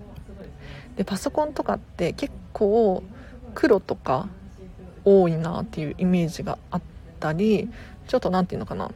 [0.96, 3.02] でパソコンとかって結構
[3.54, 4.28] 黒とか
[5.04, 6.82] 多いなっていうイメージがあっ
[7.18, 7.70] たり
[8.08, 8.90] ちょっと何て言うのかな、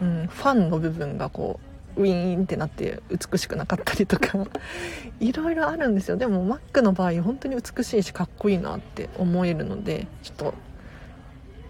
[0.00, 1.63] うん、ファンの部分がこう
[1.96, 4.38] ウィーンってなって美しくなかったりとか
[5.20, 6.16] いろいろあるんですよ。
[6.16, 10.54] でも Mac の場合本当に美しいしかっこいいなって思えるのでちょっと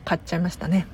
[0.04, 0.86] 買っちゃいましたね。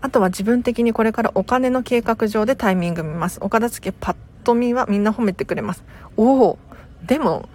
[0.00, 3.38] あとは自分的にこれからお金の計画上でタイミング見ます。
[3.40, 5.84] お片付けパッと見はみんな褒めてくれます。
[6.16, 6.58] おお
[7.06, 7.48] でも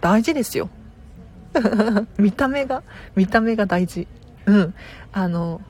[0.00, 0.68] 大事ですよ。
[2.18, 2.82] 見た目が
[3.14, 4.06] 見た目が大事。
[4.46, 4.74] うん。
[5.12, 5.60] あの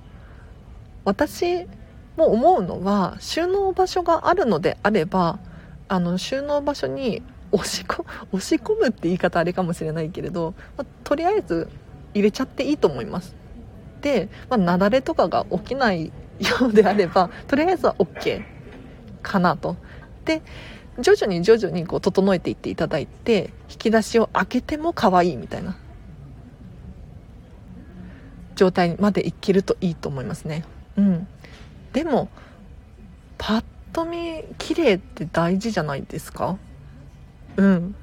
[1.07, 1.66] 私
[2.16, 5.38] も思うのは収納場所があるのであれば
[5.88, 11.69] あの収納場所に押し込 押し込むって言い方あれかもしれないけれど、まあ、とりあえず
[12.12, 13.37] 入れちゃっていいと思います。
[14.01, 18.42] で、まあ、雪崩とかが起きないようであれば とりあえずは OK
[19.23, 19.77] かなと。
[20.25, 20.42] で
[20.99, 25.77] 徐々に徐々にこう整えていっていただいて引き出しを開けても可愛いみたいな
[28.57, 30.64] 状態までいけるといいと思いますね。
[30.96, 31.26] うん。
[31.92, 32.28] でも
[33.38, 36.56] パッと見綺麗って大事じゃないですか？
[37.56, 37.94] うん。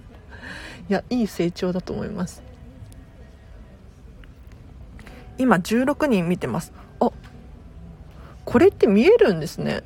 [0.88, 2.42] いやいい成長だと思います。
[5.38, 6.72] 今16人見てます。
[7.00, 7.10] あ
[8.44, 9.82] これって見えるんですね。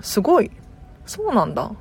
[0.00, 0.50] すごい。
[1.06, 1.72] そうなんだ。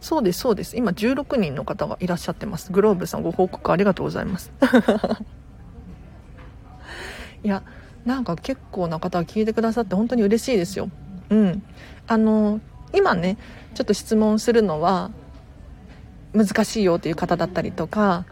[0.00, 0.76] そうですそうです。
[0.76, 2.72] 今16人の方がいらっしゃってます。
[2.72, 4.52] グローブさんご報告ありがとうございます。
[7.44, 7.62] いや
[8.04, 10.90] なんか結構な方が聞いてくださって本当に嬉しいですよ。
[11.30, 11.62] うん。
[12.06, 12.60] あの
[12.92, 13.38] 今ね
[13.74, 15.10] ちょっと質問するのは
[16.34, 18.24] 難しいよっていう方だったりとか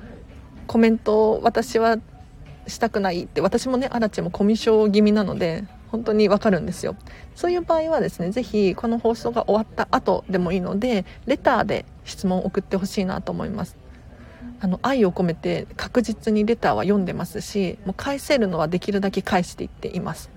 [0.66, 1.98] コメントを私は
[2.66, 6.94] したくないって私もねアラチもコミュ障気味なので本当にわかるんですよ。
[7.34, 13.76] そういう場合はですね是非この放送が終わった後でもいいのでレターで質問を送ってほしいなと思います。
[14.60, 20.30] あの愛を込めて確実にレターは読んでますしもう返せるのはできるだけ返していっています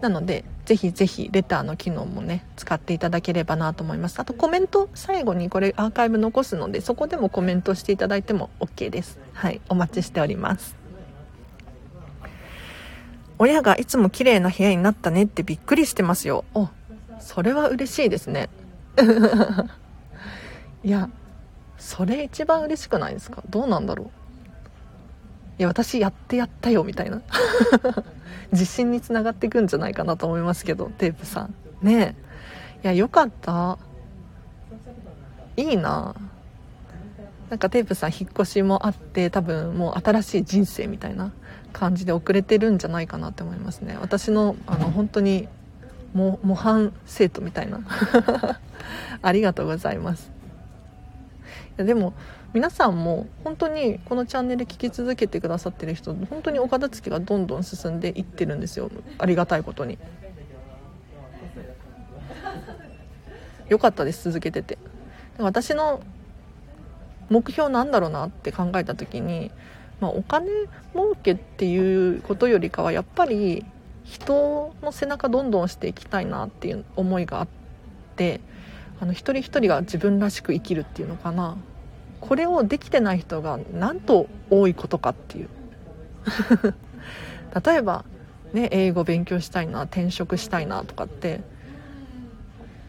[0.00, 10.80] なのでぜひぜひレターの機能もね使っていただければなと思いますあとコメント最後にこれアーカイブ残すのでそこでもコメントしていただいても OK ですはいお待ちしております
[13.42, 16.44] 親がいつも綺麗な部屋になったねってびっくりしてますよ。
[16.52, 16.68] お、
[17.20, 18.50] それは嬉しいですね。
[20.84, 21.08] いや、
[21.80, 23.42] それ一番嬉しくないですか？
[23.50, 24.06] どうなんだろう？
[25.58, 27.22] いや私やってやったよみたいな。
[28.52, 31.54] 自信につながっていくんじゃないかなと思いますけどテープさん。
[31.82, 32.16] ね
[32.82, 32.84] え。
[32.84, 33.78] いやよかった。
[35.56, 36.14] いいな。
[37.48, 41.32] なんかテープさん引っ越しもあって多分もう新しい人生みたいな
[41.72, 43.98] 感じで遅れてるんじゃないかなって思いますね。
[44.00, 45.48] 私のあの本当に
[46.14, 47.80] 模範生徒みたいな。
[49.22, 50.30] ありがとうございます。
[51.84, 52.12] でも
[52.52, 58.90] 皆さんも本当にこのチャンネル聞き続けてくださってる人本当にお片付けがどんどん進んでいってるんですよ。
[59.18, 59.98] ありがたいことに。
[63.68, 64.78] よかったです続けてて。
[65.38, 66.02] 私の
[67.30, 69.50] 目標なんだろうなって考えた時に、
[70.00, 70.48] まあ、お金
[70.92, 73.64] 儲けっていうことよりかはやっぱり
[74.04, 77.48] 人の背中どんどんしていきたいなっていう思いがあっ
[78.16, 78.40] て
[79.00, 81.56] あの一人一人が自分らしく生きるっていうのかな。
[82.20, 85.48] これをできてない人がなんと多いことかっていう。
[87.64, 88.04] 例えば、
[88.52, 91.40] ね、英語勉強したいな転職したいなとかって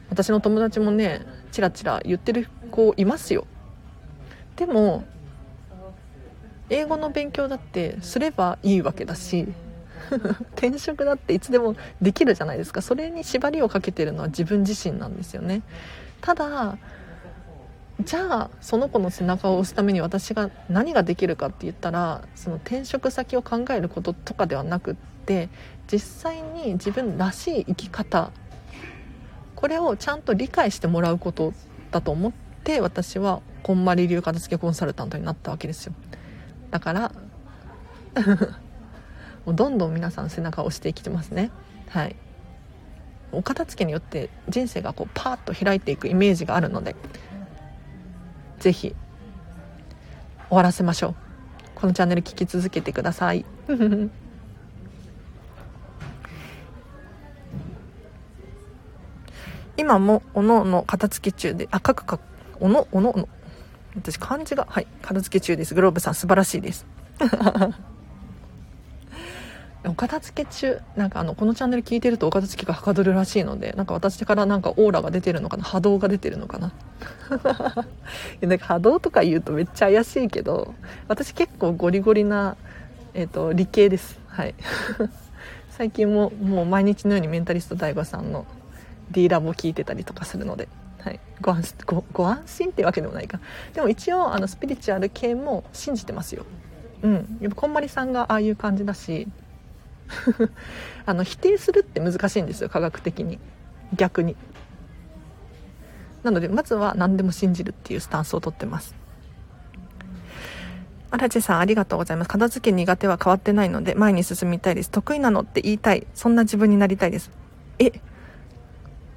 [0.09, 3.47] 私の友達もねチラチラ言ってる子いますよ。
[4.55, 5.03] でも
[6.69, 9.47] 英語の勉強だってすればいいわけだし
[10.55, 12.81] 転職だっていつでもできるじゃないですか。
[12.81, 15.61] それに縛りをかけてるのは自分自身なんですよね。
[16.21, 16.77] ただ
[18.03, 25.49] じゃあその子の背中を押すために私が何ができるかって言ったらその転職先を考えることとかではなくって
[25.91, 28.31] 実際に自分らしい生き方
[29.55, 31.53] これをちゃんと理解してもらうこと
[31.91, 32.31] だと思っ
[32.63, 35.93] て私はこんまり流片付けコンサルタントになったわけですよ。
[36.71, 37.11] だから
[39.45, 41.51] もうどんどん皆さん背中を押してきてますね。
[41.89, 42.15] はい。
[43.31, 46.95] お片付けによって人生がこうパーッと開いていくイメージがあるので
[48.61, 48.95] 是非
[50.49, 51.15] 終わらせましょう。
[51.75, 53.43] このチャンネル聞き続けてください。
[59.77, 62.19] 今もおのおの片付け中であかくか。
[62.59, 63.27] おのおのおの。
[63.95, 65.73] 私漢字がはい片付け中です。
[65.73, 66.85] グローブさん素晴らしいです。
[69.83, 76.71] お片付け中なんかあのこのチャンネル聞いてるとお片付けがはかどるらしいのでなんか私からなんかオーラが出てるのかな波動が出てるのかな。
[78.41, 80.75] なんか波動とか言うとめっちゃ怪しいけど
[81.07, 82.57] 私結構ゴリゴリな、
[83.13, 84.19] えーと、理系です。
[84.27, 84.53] はい。
[85.71, 88.45] 最近ももう毎日のようにメンタリスト DAIGO さんの
[89.09, 90.67] D ラボ聞いてたりとかするので
[91.03, 93.39] はい、ご安ごご安心ってわけでもないか。
[93.73, 96.45] でも一応あのスピリチュアル系も信じてますよ。
[97.01, 97.37] うん。
[97.41, 99.27] やっぱこんまりさんがああいう感じだし
[101.05, 103.39] あの否定するって難しいんですよ科学的に。
[103.95, 104.35] 逆に。
[106.23, 108.95] なのでまずは何でも信じるっていうスタンスをとってます。
[111.09, 112.29] 荒地さんありがとうございます。
[112.29, 114.89] 片付け苦手は変わってないので前に進みたいです。
[114.91, 116.07] 得意なのって言いたい。
[116.13, 117.31] そんな自分になりたいです。
[117.79, 117.91] え？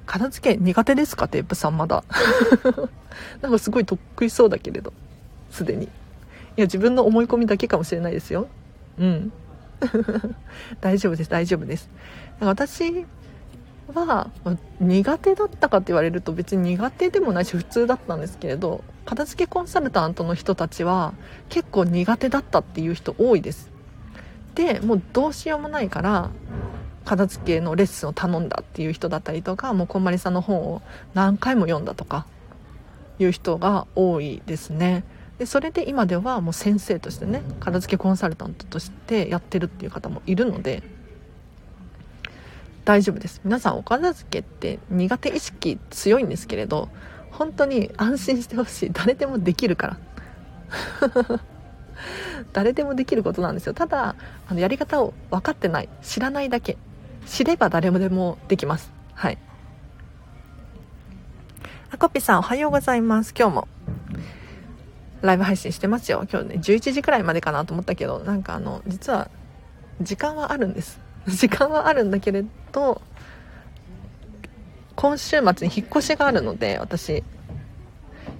[0.05, 1.27] 片付け苦手ですか？
[1.27, 2.03] テープさんまだ。
[3.41, 4.91] なんかすごい得意そうだけれど。
[5.51, 5.85] すでに。
[5.85, 5.89] い
[6.57, 8.47] や自分の思い込みだけかもしれないですよ。
[8.99, 9.31] うん。
[10.81, 11.89] 大丈夫です大丈夫です。
[12.39, 13.05] 私
[13.93, 14.31] は
[14.79, 21.13] 苦手だったかって言われると別に苦手でもないし普通だったんですけれど片付けコンサルタントの人たちは
[21.49, 23.69] 結構苦手だったっていう人多いです。
[24.55, 26.29] でもうどうしようもないから
[27.03, 30.81] 片付けのレッスンを頼んだっていう人だったりとかもうこんまりさんの本を
[31.13, 32.25] 何回も読んだとか
[33.19, 35.03] いう人が多いですね。
[35.37, 40.83] でそれで今ではもう先生としてね片付けコンサルタントとしてやってるっていう方もいるので
[42.85, 46.89] 大丈夫です皆さんお片付けって苦手意識強いんですけれど
[47.31, 51.39] 本当に安心してほしい誰でもできるから
[52.53, 54.15] 誰でもできることなんですよただ
[54.47, 56.77] あのやり方を分かってない知らないだけ
[57.25, 58.91] 知れば誰もでもできます。
[59.13, 59.37] はい。
[61.91, 63.33] あこぴさんおはようございます。
[63.37, 63.67] 今日も
[65.25, 66.25] ライブ配信してますよ。
[66.31, 69.29] 今日ね、11時くらいまでかなと思ったけど、なんかあの、実は
[70.01, 70.99] 時間はあるんです。
[71.27, 73.01] 時間はあるんだけれど、
[74.95, 77.23] 今週末に引っ越しがあるので、私、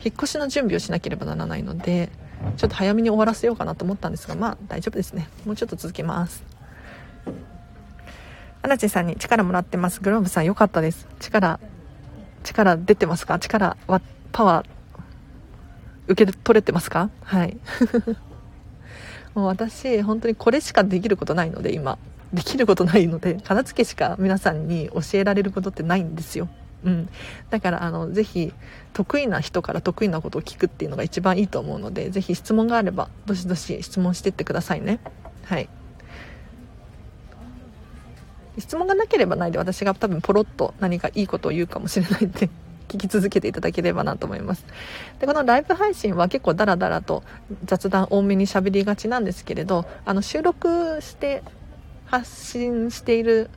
[0.04, 2.10] 引っ越しの準備をしなければならないので、
[2.58, 5.28] ちょっと早めに終わらせようかなと思ったんですが、まあ大丈夫ですね。
[5.46, 6.44] もうちょっと続けます。
[8.62, 10.00] 荒地さんに力もらってます。
[10.02, 11.08] グローブさん良かったです。
[11.20, 11.60] 力、
[12.44, 13.40] 力出てますか？
[13.40, 14.75] 力は、パワー、
[16.08, 17.10] 受け取れてますか？
[17.24, 17.58] はい。
[19.34, 21.98] もう私、本当にこれしかできることないので、今。
[22.34, 26.50] できることないので、片付けしか皆さんに教えられることってないんですよ。
[26.86, 27.10] うん、
[27.50, 28.54] だからあのぜひ
[28.94, 35.00] 得意な人から得意なことを聞くっていうのが一番いいと思うのでぜひ質問があればどしどし質問してってくださいね
[35.46, 35.68] はい
[38.60, 42.50] 質問がなければないで私が多分ポロッと何かいいことを言うかもしれないんで
[42.88, 44.66] 聞き続けていただければなと思います。
[45.20, 47.24] でこのライブ配信は結構ダラダラと
[47.66, 51.44] 雑談多めに喋りがちなんですけれどあの収録して
[52.06, 53.50] 発信している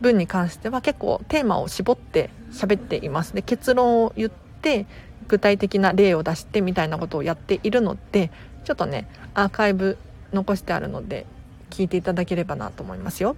[0.00, 3.34] 分に関しては結構テーマを絞って喋っています。
[3.34, 4.86] で結論を言って
[5.26, 8.30] 具体的な例を出してみたいなことをやっているので
[8.64, 9.98] ちょっとねアーカイブ
[10.32, 11.26] 残してあるので
[11.70, 13.36] 聞いていただければなと思いますよ。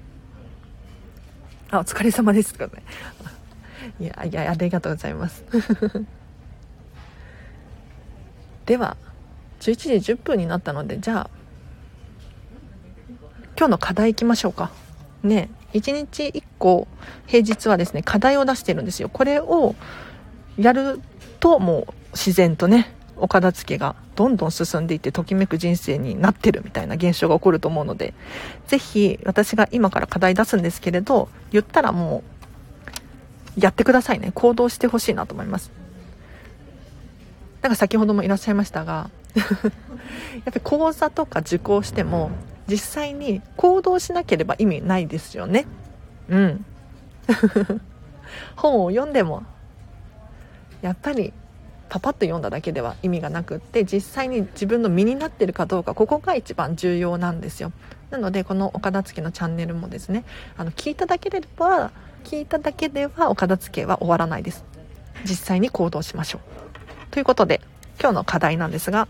[1.71, 2.53] あお疲れ様です。
[2.53, 2.83] とかね
[3.99, 5.45] いやいやありがとうございます。
[8.67, 8.97] では
[9.61, 11.31] 11時10分になったのでじゃあ
[13.57, 14.71] 今日の課題いきましょうか。
[15.23, 16.89] ね1日1個
[17.27, 19.09] 平日はですね課題を出してるんですよ。
[19.09, 19.75] これを
[20.57, 21.01] やる
[21.41, 28.15] ともう自然とねお片付けがどんどん進んでいってときめく人生になってるみたいな現象が起こると思うので
[28.67, 32.40] ぜひ私が今から課題出すんですけれど言ったらもう
[33.57, 34.33] やってくださいね。
[34.35, 35.71] 行動してほしいなと思います。
[37.63, 39.45] なんか先ほどもいらっしゃいましたが やっ
[40.45, 42.31] ぱり講座とか受講しても
[42.67, 45.67] 実際に行動しなければ意味ないですよね。
[46.29, 46.65] うん。
[48.57, 49.43] 本を読んでも
[50.83, 51.33] やっぱり
[51.89, 57.73] パパッと読んだだけでは意味がなくって実際に自分の身になってるかどうかここが一番重要なんですよ。
[58.11, 60.25] なのでこのお片付けのチャンネルもですね
[60.57, 64.65] あの聞いただけでは聞いただけではお片付けは終わらないです
[65.25, 66.41] 実際に行動しましょう
[67.11, 67.61] ということで
[68.01, 69.09] 今日の課題なんですが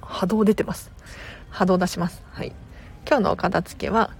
[0.00, 0.92] 波動出てます
[1.52, 2.24] 波動出します。
[2.32, 2.52] はい。
[3.06, 4.10] 今日のお片付けは、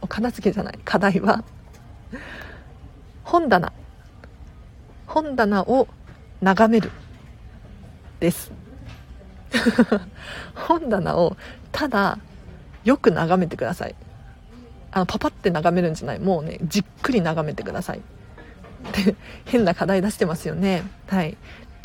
[0.00, 1.44] お片付けじゃない、課題は、
[3.22, 3.72] 本棚。
[5.06, 5.86] 本棚を
[6.40, 6.90] 眺める。
[8.20, 8.50] です。
[10.54, 11.36] 本棚を
[11.70, 12.18] ただ
[12.84, 13.94] よく眺めてください。
[14.96, 16.18] あの、パパって眺めるんじゃない。
[16.18, 18.00] もうね、じっくり眺めてください。
[19.04, 20.84] で、変な課題出してますよね。
[21.06, 21.36] はい。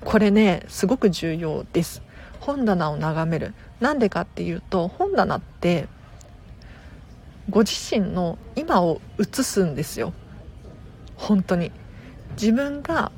[0.05, 2.01] これね、すごく重要です。
[2.41, 5.87] 本棚を眺めるなんでかっていうと本棚って
[7.49, 10.11] ご自身の今を映すんですよ
[11.15, 11.71] 本当に
[12.31, 13.11] 自分が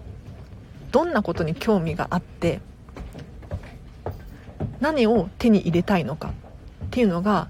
[0.91, 2.59] どんなことに興味があって
[4.81, 6.33] 何を手に入れたいのか
[6.85, 7.47] っていうのが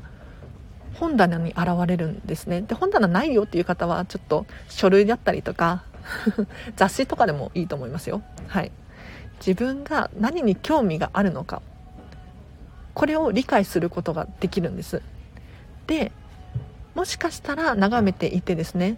[0.93, 2.61] 本棚に現れるんですね。
[2.61, 5.83] で本棚ないよっていう方はちょっと書類だったりとか
[6.75, 8.21] 雑誌とかでもいいと思いますよ。
[8.47, 8.71] はい。
[9.45, 11.61] 自分が何に興味があるのか
[12.93, 15.01] これを理解することができるんです。
[15.87, 16.11] で
[16.95, 18.97] もしかしたら眺めていてですね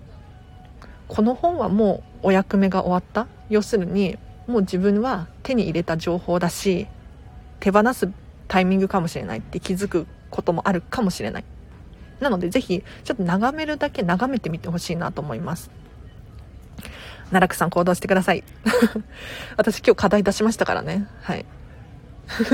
[1.07, 3.27] この本はもうお役目が終わった。
[3.49, 4.17] 要するに
[4.47, 6.87] もう自分は手に入れた情報だし
[7.59, 8.11] 手放す
[8.47, 11.45] タイミングかもしれないって気づくこともあるかもしれない。
[12.19, 15.69] なのでぜひちょっと眺めるだけ眺めてみてほしいなと思います。
[17.29, 18.43] 奈落さん行動してください。
[19.57, 21.07] 私今日課題出しましたからね。
[21.21, 21.45] はい。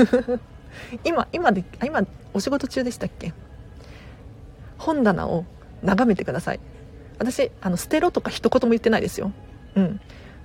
[1.04, 2.02] 今今で今
[2.34, 3.32] お仕事中でしたっけ？
[4.78, 5.44] 本棚を
[5.82, 6.60] 眺めてください。
[7.18, 9.32] 私あの捨てろとか一言も言ってないですよ。
[9.76, 10.00] うん。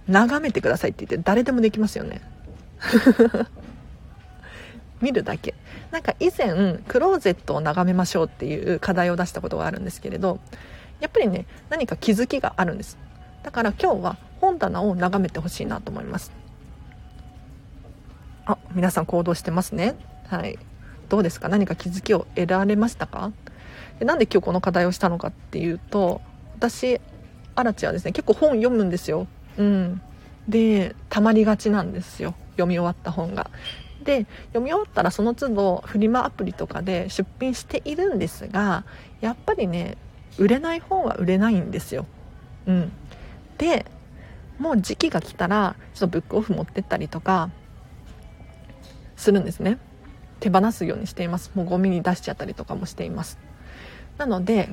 [0.08, 2.22] 眺めてくださいって言って誰でもできますよね。
[5.02, 5.54] 見るだけ。
[5.92, 10.40] なんか以前クローゼットを眺めましょうっていう課題を出したことがあるんですけれど
[11.00, 12.98] やっぱりね何か気づきがあるんです。
[13.44, 16.32] だから今日は本棚を眺めてほしいなと思います。
[18.46, 19.96] あ皆さん行動してますね。
[20.28, 20.58] はい。
[21.10, 21.48] どうですか？
[21.48, 23.32] 何か気づきを得られましたか？
[24.00, 26.22] でなんで今日この課題をしたのかっていうと
[26.56, 27.00] 私
[27.56, 28.12] アラチはですね。
[28.12, 29.28] 結構本読むんですよ。
[29.58, 30.02] うん。
[30.48, 32.36] でたまりがちなんですよ。
[32.52, 33.50] 読み終わった本が。
[34.08, 38.86] で読み終わったらその都度フリマアプリとかで出品しているんですが
[39.20, 39.98] やっぱりね
[40.38, 42.06] 売れない本は売れないんですよ。
[42.68, 42.92] うん。
[43.58, 43.86] で
[44.60, 47.50] もう時期が来たらちょっとブックオフ持ってったりとか
[49.18, 49.78] するんですね。
[50.40, 51.52] 手放すようにしています。
[51.54, 53.38] もうゴミに出しちゃったりとかもしています。
[54.18, 54.70] なので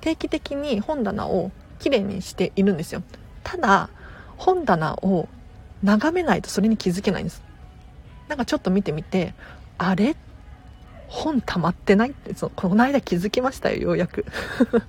[0.00, 1.50] 定期的に本棚を
[1.80, 3.02] きれいにしているんですよ。
[3.42, 3.90] ただ
[4.36, 5.28] 本棚を
[5.82, 7.49] 眺めないとそれに気づけないんです。
[8.30, 9.34] なんかちょっと見てみて
[9.76, 10.14] あれ？
[11.08, 12.10] 本溜まってない？
[12.10, 14.24] ってそこの間気づきましたよようやく。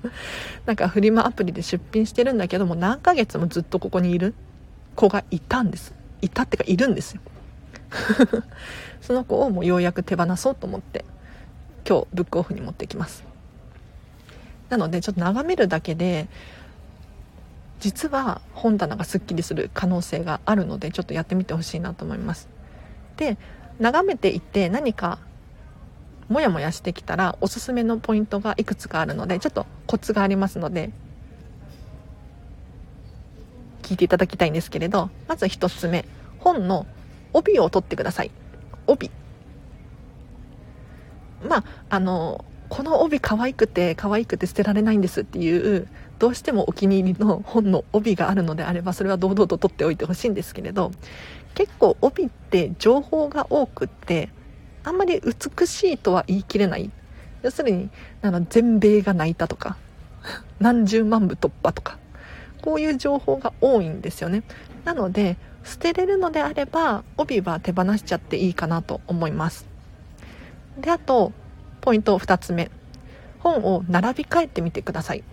[0.68, 4.36] なんかフリマアプリで出品してるんだけども何ヶ月もずっとここにいる？
[4.96, 5.96] 子がいたんです。
[6.22, 7.22] いたってかいるんですよ。
[9.02, 11.04] その子をもうようやく手放そうと思って
[11.90, 13.24] 今日ブックオフに持ってきます。
[14.70, 16.28] なのでちょっと眺めるだけで
[17.80, 22.48] 実は本棚がすっきりする可能性があるのでちょっとやってみてほしいなと思います。
[23.22, 23.38] で
[23.80, 25.20] 眺めていて何か
[26.28, 30.90] モヤモヤしてきたらおすすめのポイントがいくつかあるのでちょっとコツがありますので
[33.84, 36.06] 聞いていただきたいんですけれどまず1つ目
[36.40, 36.88] 本の
[37.34, 38.32] 帯を取ってください。
[38.88, 39.12] 帯。
[41.48, 50.92] まああのこの帯可愛くて可愛くて捨てられないんですっていうどうしてもお気に入りの本の帯があるのであればそれは堂々と取っておいてほしいんですけれど
[51.54, 54.30] 結構帯って情報が多くって
[54.84, 56.92] あんまり美しいとは言い切れない。
[57.44, 57.90] 要するに
[58.22, 59.78] あの全米が泣いたとか
[60.60, 61.98] 何十万部突破とか
[62.62, 64.44] こういう情報が多いんですよね。
[64.86, 69.66] なので捨てれるのであれば帯は手放しちゃっていいかなと思います。
[70.80, 71.32] であと
[71.82, 72.70] ポイント2つ目。
[73.42, 75.24] 本を並び替えてみてください。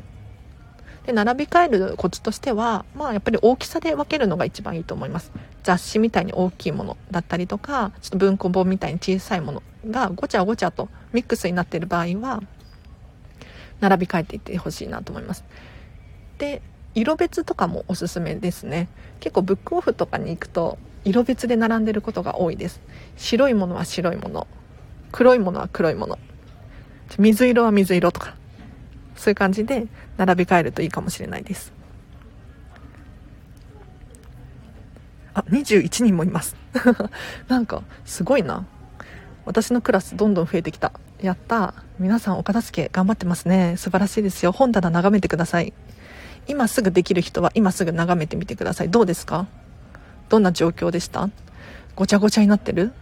[1.07, 5.33] で並び替えるコツとしては、まあ、やっぱり大きさで分けるのが一番いいと思います。
[5.69, 12.43] 雑誌みたいに大きいものだったりとかちょっと文庫本みたいに小さいものがごちゃごちゃとミックスになっている場合は
[13.79, 15.45] 並び替えていってほしいなと思います。
[16.39, 16.63] で
[16.95, 18.89] 色別とかもおすすめですね。
[19.21, 22.81] 結構ブックオフとかに行くと色別で並んでることが多いです。
[23.19, 24.47] 白いものは白いもの
[25.13, 26.19] 黒いものは黒いもの
[27.19, 28.37] 水色は水色とか
[29.17, 31.77] そういう感じで並び替えるといいかもしれないです。
[35.39, 36.57] あ21人もいます。
[37.49, 38.67] なんかすごいな。
[39.45, 40.93] 私のクラスどんどん増えてきた。
[41.23, 41.75] やった。
[41.99, 43.75] 皆さんお片付け頑張ってますね。
[43.77, 44.53] 素晴らしいですよ。
[44.53, 45.73] 本棚眺めてください。
[46.47, 48.91] 今すぐできる人は今すぐ眺めてみてください。
[48.91, 49.47] どうですか？
[50.29, 51.29] どんな状況でした？
[51.95, 52.93] ごちゃごちゃになってる？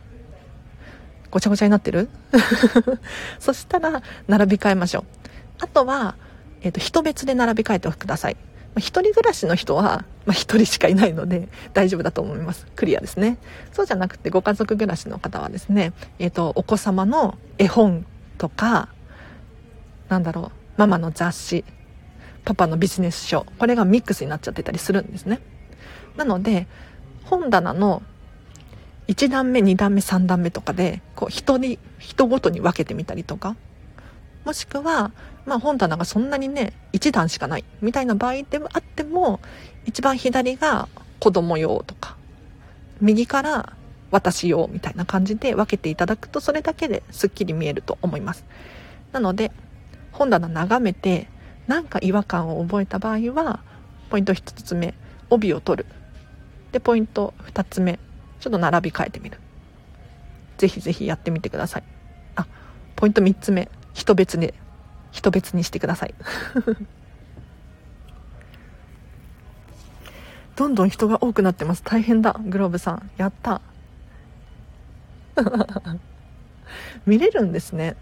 [1.30, 2.08] ごちゃごちゃになってる？
[3.40, 5.04] そしたら並び替えましょう。
[5.60, 6.16] あとは、
[6.62, 8.36] えっ、ー、と、人別で並び替えてください。
[8.76, 12.66] ま、一人暮らしの人は、まあ、一人しかいないので大丈夫だと思います。
[12.76, 13.38] クリアですね。
[13.72, 18.04] そうじゃなくて、ご家族暮らしの方はですね、えっ、ー、と、お子様の絵本
[18.36, 18.90] とか、
[20.10, 21.64] なんだろう、ママの雑誌、
[22.44, 25.40] パパのビジネス書、これがミックスになっちゃってたりするんですね。
[26.18, 26.66] なので、
[27.24, 28.02] 本棚の
[29.08, 33.56] 1段目、2段目、3段目とかで、こう、人に、人ごとに分けてみたりとか、
[34.44, 35.12] もしくは、
[35.46, 39.40] まあ、本棚がそんなにね1段しかないみたいな場合でもあっても
[39.84, 40.88] 一番左が
[41.20, 42.16] 子供用とか
[43.00, 43.72] 右から
[44.10, 48.44] 私用みたいな感じで分けていただくとそれだけですっきり見えると思います。
[49.12, 49.52] なので
[50.12, 51.28] 本棚眺めて
[51.66, 53.60] なんか違和感を覚えた場合は
[54.08, 54.94] ポイント1つ目
[55.30, 55.86] 帯を取る。
[56.72, 57.98] でポイント2つ目
[58.40, 59.38] ちょっと並び替えてみる。
[60.58, 61.82] ぜひぜひやってみてください。
[62.36, 62.46] あ
[62.94, 64.54] ポイント3つ目人別で
[65.16, 66.14] 人別にしてください。
[70.56, 71.82] どんどん人が多くなってます。
[71.82, 72.36] 大変だ。
[72.44, 73.10] グローブさん。
[73.16, 73.62] やった。
[77.06, 77.96] 見れるんですね。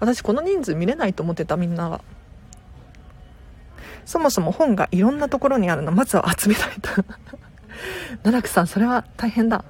[0.00, 2.02] 私この人数見れないと思ってたみんなが
[4.04, 5.92] そもそも本がいろんなところにあるの。
[5.92, 6.90] まずは集めないと。
[8.22, 9.64] 奈落さんそれは大変だ。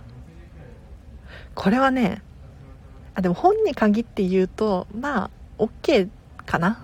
[1.54, 2.22] これはね
[3.14, 6.08] あでも本に限って言うとまあ OK
[6.44, 6.82] かな？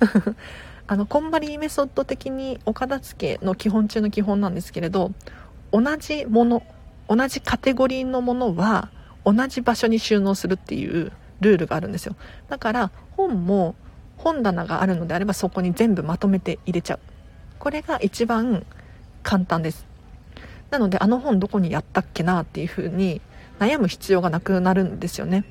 [0.86, 5.12] あのこんまりメソッド的にお片付けの基本中の基本なんですけれど
[5.70, 6.64] 同じもの
[7.08, 8.90] 同じカテゴリーのものは
[9.24, 12.16] 同じ場所に収納するっていうルールがあるんですよ。
[12.48, 13.74] だから本も
[14.16, 16.98] 本棚があるのであればそこに全部まとめて入れちゃう。
[17.58, 18.64] これが一番
[19.22, 19.86] 簡単です。
[20.70, 23.20] なのであの本どこにやったっけなっていう風に
[23.58, 25.44] 悩む必要がなくなるんですよね。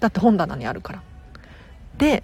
[0.00, 1.02] だって本棚にあるから。
[1.98, 2.22] で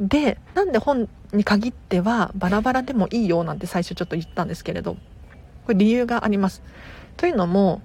[0.00, 4.94] でなんで本に限ってはバラバラでもいいよなんて最初ちょっと言ったんですけれど
[5.66, 6.62] これ理由があります。
[7.16, 7.80] というのも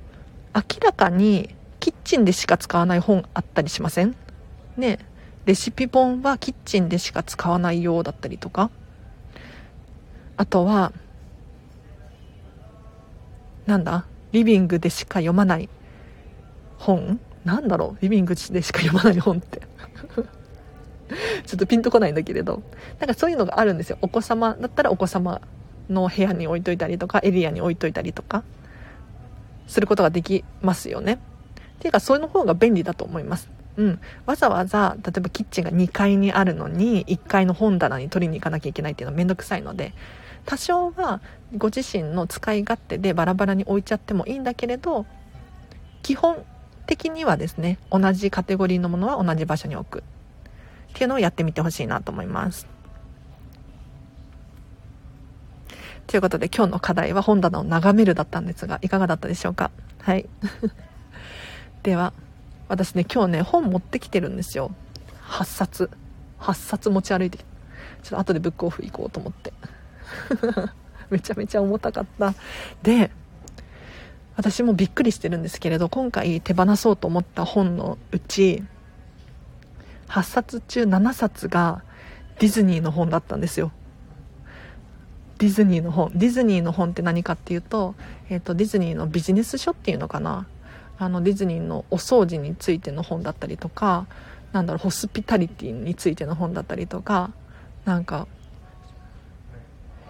[0.56, 4.16] 明らかにキッチンでしか使わない本あったりしません？
[4.76, 5.00] ね
[5.46, 8.70] レシピ本はキッチンでしか使わないようだったりとか。
[10.36, 10.94] あとは
[13.66, 15.70] なんだリビングでしか読まない
[16.78, 17.20] 本。
[17.46, 19.62] なんだろうリビングでしか読まない本って。
[21.46, 22.62] ちょっとピンとこないんだけれど。
[23.00, 23.98] なんかそういうのがあるんですよ。
[24.02, 25.42] お子様だったらお子様
[25.90, 28.44] の部屋に置いといたりとかエリアに置いといたりとか
[29.68, 31.14] することができますよね。
[31.14, 31.18] っ
[31.80, 33.50] ていうかそういうの方が便利だと思います。
[33.78, 39.94] うん、わざわざ例えばキッチンが2階にあるのに1階の本棚に取りに行かなきゃいけないっていうのはめんどくさいので
[40.46, 41.22] 多少は
[41.56, 45.06] ご自身の使い勝手でバラバラに置いちゃってもいいんだけれど
[46.04, 46.44] 基本
[46.90, 50.04] 的にはですね同じカテゴリーのものは同じ場所に置く。
[50.90, 52.66] っていうのをやってみてほしいなと思います。
[56.08, 59.70] ということで今日の課題は本棚を眺めるだったんですがいかがだったでしょうか？
[60.02, 60.28] はい。
[61.84, 62.12] では
[62.68, 64.72] 私ね今日ね本持ってきてるんですよ。
[65.28, 65.92] 8冊。
[66.40, 67.38] 8冊持ち歩いて。
[67.38, 67.46] ちょ
[68.08, 69.54] っと後でブックオフ行こうと思って。
[71.12, 72.34] めちゃめちゃ重たかった。
[72.82, 73.12] で
[74.40, 78.64] 私もびっくりしてるんですけれど今回手放そうと思った本のうち
[80.08, 81.84] 8冊中7冊が
[82.40, 83.74] ディズニーの本だったんですよ。
[85.40, 86.14] ディズニーの本。
[86.16, 87.96] ディズニーの本って何かっていうと,、
[88.30, 90.48] えーと、ディズニーのビジネス書っていうのかな。
[90.98, 94.08] あのディズニーのお掃除についての本だったりとか
[94.54, 97.32] なんだろうホスピタリティについての本だったりとか
[97.84, 98.26] なんか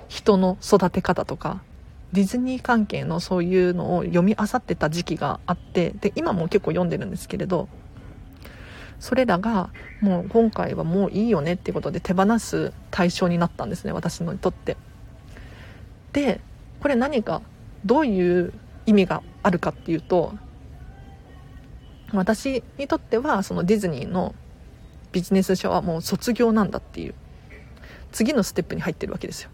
[0.08, 1.64] 人の育て方とか
[2.14, 7.68] ディズニー関係のそういうのを読み漁ってた時期があってで今も結構読んでるんですけれど
[9.00, 9.70] それらが
[10.02, 14.78] もう今回はもういいよねっていうことで手放す対象になったんですね私にとって。
[16.12, 16.42] で
[16.82, 17.42] これ何か
[17.86, 18.54] どういう
[18.86, 20.34] 意味があるかっていうと
[22.14, 24.34] 私にとってはそのディズニーの
[25.12, 27.14] ビジネス書はもう卒業なんだっていう
[28.12, 29.52] 次のステップに入ってるわけですよ。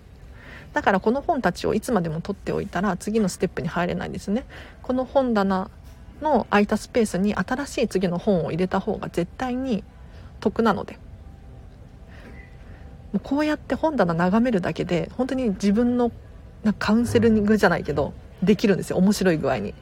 [0.76, 4.43] だからこの本たちをいつまでも取っておいたら次のステップに入れないですね。
[4.84, 5.71] この本棚
[6.21, 9.86] の空いたスペースに新しい次の本を入れた方が絶対に
[10.41, 10.99] 得なので。
[13.13, 16.11] もうこうやって本棚眺めるだけで本当に自分の
[16.65, 18.11] なカウンセリングじゃないけど
[18.43, 18.97] できるんですよ。
[18.97, 19.73] 面白い具合に。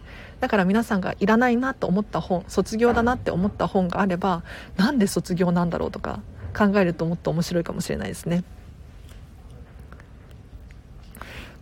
[0.42, 4.44] だから皆さんがいらないなと思った本卒業だなって思った本があれば
[4.78, 6.22] なんで卒業なんだろうとか
[6.56, 8.44] 考えるともっと面白いかもしれないですね。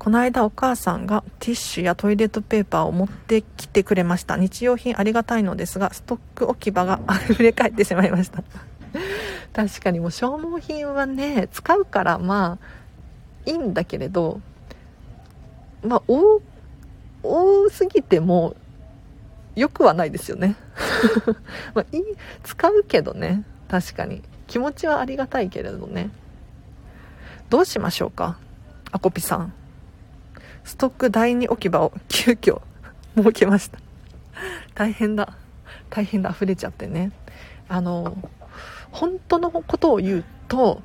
[0.01, 4.35] この間お母さんがティッシュやトイレットペーパーを持ってきてくれました。
[4.35, 6.99] 日用品ありがたいのですがストック置き場が
[7.29, 8.41] 溢れ返ってしまいました。
[9.53, 12.57] 確かにもう消耗品はね使うからま
[13.45, 14.41] あいいんだけれど
[15.83, 16.41] まあ多
[17.21, 18.55] 多すぎても
[19.55, 20.55] 良くはないですよね。
[21.75, 22.03] まあいい
[22.41, 23.43] 使うけどね。
[23.67, 24.23] 確かに。
[24.47, 26.09] 気持ちはありがたいけれどね。
[27.51, 28.39] どうしましょうか？
[28.91, 29.53] アコピさん。
[30.63, 32.61] ストック第2置き場を急遽
[33.15, 33.79] 設けました。
[34.75, 35.37] 大変だ。
[35.89, 36.29] 大変だ。
[36.29, 37.11] 溢れちゃってね。
[37.67, 38.17] あの
[38.91, 40.81] 本当のことを言うと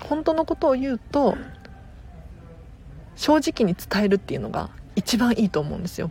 [0.00, 1.36] 本当のことを言うと
[3.14, 6.10] 正直に伝えるっていうのが一番いいと思うんですよ。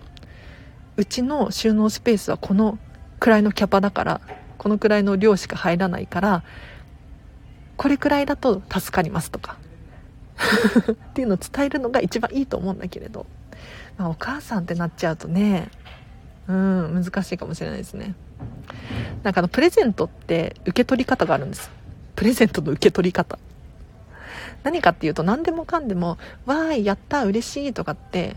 [0.95, 2.80] うちの収納スペースはこの
[3.20, 4.22] くらいのキャパだから
[4.58, 6.43] このくらいの量しか入らないから
[7.76, 9.58] これくらいだと助かりますとか。
[10.92, 13.26] っていうのを伝えるのが一番いいと思うんだけれど、
[13.98, 15.70] まあ、お母さんってなっちゃうとね
[16.48, 18.16] うん難しいかもしれないですね。
[19.24, 21.70] なんかあのプレゼントって受け取り方があるんです。
[22.16, 23.38] プレゼントの受け取り方。
[24.64, 28.36] 何かっていうと何でもかんでも「わーいやった嬉しい」とかって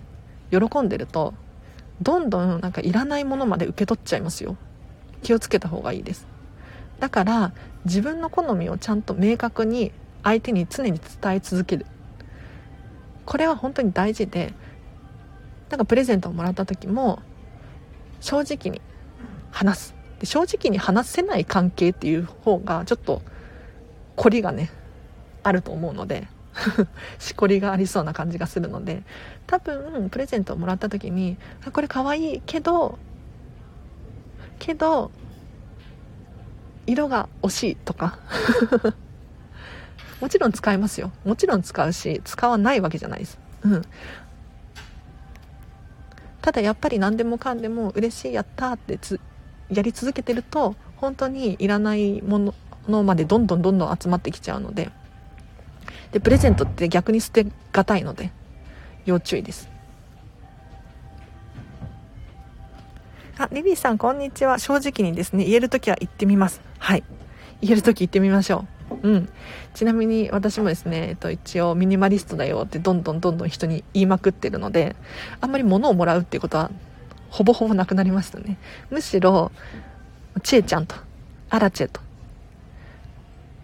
[0.51, 1.35] 喜んでると
[2.03, 4.57] どんどんなんかいらないものまで受け取っちゃいますよ。
[5.23, 6.27] 気をつけた方がいいです。
[6.99, 7.53] だから
[7.85, 9.93] 自分の好みをちゃんと明確に
[10.23, 11.87] 相手に常に伝え続ける。
[13.25, 14.53] これは本当に大事で
[15.71, 17.21] なんかプレゼントをもらった時も
[18.21, 18.81] 正直に
[19.51, 19.95] 話す。
[20.19, 23.23] で正直に話せない関係っていう方がちょっと
[24.17, 24.71] 凝りがね
[25.43, 26.29] あると思うので
[27.19, 29.03] しこりがありそうな感じがするので
[29.47, 32.99] 多分プレゼントをもらった時にあこれかわいいけど
[34.59, 35.11] けど
[36.87, 38.19] 色が惜しいとか
[40.21, 41.11] もちろん使いますよ。
[41.25, 43.39] もちろん使うし使わないわけじゃないです。
[43.63, 43.83] うん。
[46.43, 48.99] ただやっぱり何でもかんでも嬉しいやったって
[49.71, 52.55] やり続けてると本当にいらないも
[52.89, 54.91] のまでどんどんどんどん集まってきちゃうので
[56.13, 58.33] でプレゼントって逆に捨てがたいので
[59.05, 59.69] 要注意です。
[63.39, 64.59] あリリーさんこんにちは。
[64.59, 66.61] 正直にですね言える時は言ってみます。
[66.79, 67.05] はい。
[67.63, 68.80] 言える時言ってみましょう。
[69.03, 69.29] うん。
[69.75, 74.97] ちなみに私もですね、えっと、一応ミニマリストだよってどんどんどんどん人に言いまくってるので
[75.41, 76.71] あんまり物をもらうっていうことは
[77.31, 78.59] ほぼほぼなくなりましたね。
[78.91, 79.53] むしろ
[80.43, 80.97] ちえちゃんと
[81.49, 82.01] アラチェと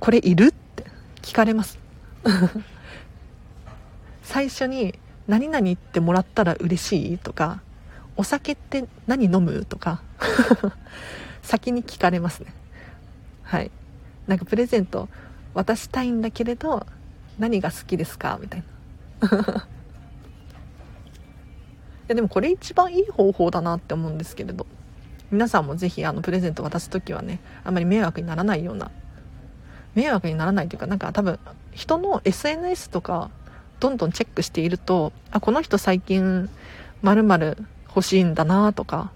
[0.01, 0.85] これいるって
[1.23, 1.79] 聞かれます。
[4.23, 7.61] 最初に「何々ってもらったら嬉しい?」とか
[8.17, 10.03] 「お酒って何飲む?」とか
[11.43, 12.53] 先に聞かれますね。
[13.43, 13.71] はい。
[14.27, 15.09] なんかプレゼント
[15.55, 16.87] 渡したいんだけれど
[17.39, 18.39] 何が好きですか？
[18.41, 18.65] みたい
[19.21, 19.29] な。
[22.07, 24.67] いやでもこれ一番いい方法だなって思うんですけれど。
[25.33, 28.93] 皆さんもぜひあのプレゼント渡す時はねあんまり迷惑にならないような
[29.97, 31.41] 迷惑にならないというかなんか多分
[31.73, 33.29] 人の SNS とか
[33.81, 36.49] どんどんチェックしているとあこの人最近
[37.03, 37.57] 〇〇
[37.89, 39.11] 欲しいんだなとか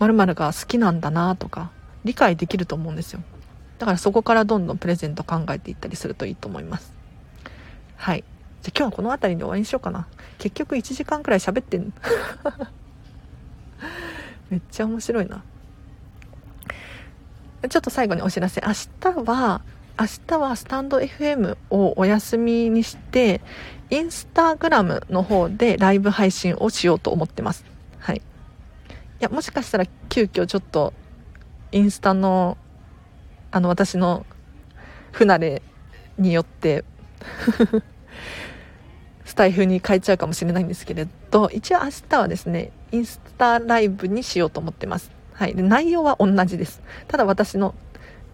[0.00, 1.70] 〇〇が好きなんだなとか
[2.02, 3.20] 理解できると思うんですよ。
[3.78, 6.92] だからそこからどんどんプレゼント考えていったりするといいと思います。
[7.96, 8.24] はい。
[8.62, 10.06] じゃ今日はこの辺りで終わりにしようかな。
[10.38, 11.92] 結局1時間くらい喋ってん
[14.50, 15.42] めっちゃ面白いな。
[17.68, 18.62] ちょっと最後にお知らせ。
[18.66, 19.62] 明日は
[20.00, 23.40] 明日はスタンド FM をお休みにして
[23.90, 27.64] インスタグラムの方でライブ配信をしようと思ってます。
[27.98, 28.18] はい。
[28.18, 28.20] い
[29.18, 30.92] やもしかしたら急遽ちょっと
[31.72, 32.56] インスタの
[33.50, 34.24] あの私の
[35.12, 35.62] 不慣れ
[36.18, 36.84] によって
[39.24, 45.10] スタイフに変えちゃうかもしれないんですけれど一応明日はですねインスタライブにしようと思ってます。
[45.34, 45.54] はい。
[45.54, 46.82] で内容は同じです。
[47.06, 47.74] ただ私の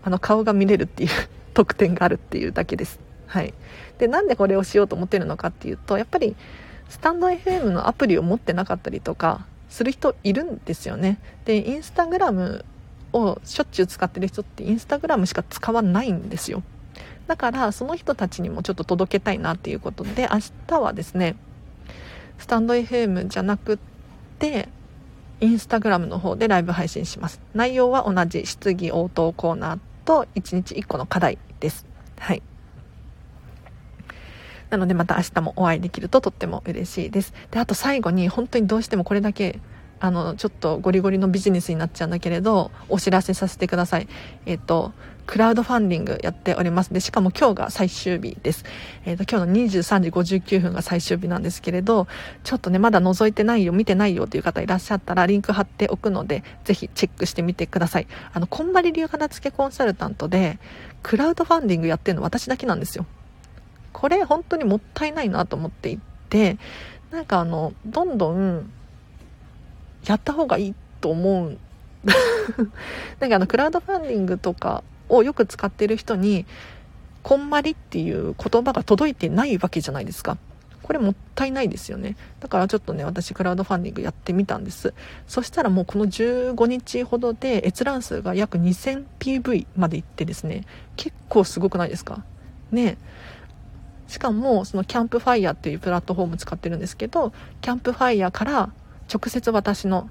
[0.02, 1.10] あの顔が見れるっていう
[1.54, 3.00] 特典があるっていうだけです。
[3.26, 3.52] はい。
[3.98, 6.36] でなんでこれをしようと思ってるのかっていうとやっぱり
[6.88, 11.18] スタンド FM のアプリを持ってなかったりとかする人いるんですよね。
[11.44, 12.64] でインスタグラム
[13.14, 16.62] をしょっちゅう使ってる人ってインスタグラムしか使わないんですよ。
[17.26, 21.36] だからその人たちにもちょっと届けたいなっていうことで明日はですね
[22.38, 23.78] スタンド FM じゃなくっ
[24.38, 24.68] て
[25.40, 27.40] インスタグラムの方でライブ配信します。
[27.54, 31.86] 内容は同じ質疑応答コーナーと1日1個の課題です。
[32.18, 32.42] はい。
[34.70, 37.32] なのでまた明日もお会いできるととっても嬉しいです。
[37.50, 39.60] であと最後に本当にどうしてもこれだけ
[40.00, 44.08] あのちょっとゴリゴリのビジネスになっちゃうんだけれどお知らせさせてください。
[44.46, 44.92] えっ、と
[45.26, 46.92] クラウドファンディングやっております。
[46.92, 48.64] でしかも今日が最終日です、
[49.06, 52.06] えっ、と今日の23時59分が最終日なんですけれど
[52.42, 58.06] ちょっとねまだ覗いてないよ見てないよという方いらっしゃったらリンク貼っておくのでぜひチェックしてみてください。
[58.32, 60.58] あのこんまり流片付けコンサルタントで
[61.02, 63.06] クラウドファンディングやってるの私だけなんですよ。
[63.92, 66.58] これ本当にもったいないなと思っていて
[67.10, 68.70] なんかあのどんどん
[70.06, 71.58] やった方がいいと思う。
[73.20, 76.44] なんかあのクラウドファンディングとかをよく使ってる人に
[77.22, 80.36] こんまりっていう言葉が届いてないわけじゃないですか。
[80.82, 82.14] これもったいないですよね。
[82.40, 84.92] だからちょっとね私クラウドファンディングやってみたんです。
[85.26, 90.66] そしたらもうこの15日ほどで閲覧数が約 2000PV までいってですね。
[90.96, 92.22] 結構すごくないですか？
[92.70, 92.98] ね
[94.08, 97.32] しかもそのキャンプファイヤーっていうプラットフォーム使ってるんですけど
[97.62, 98.70] キャンプファイヤーから
[99.14, 100.10] 直接私の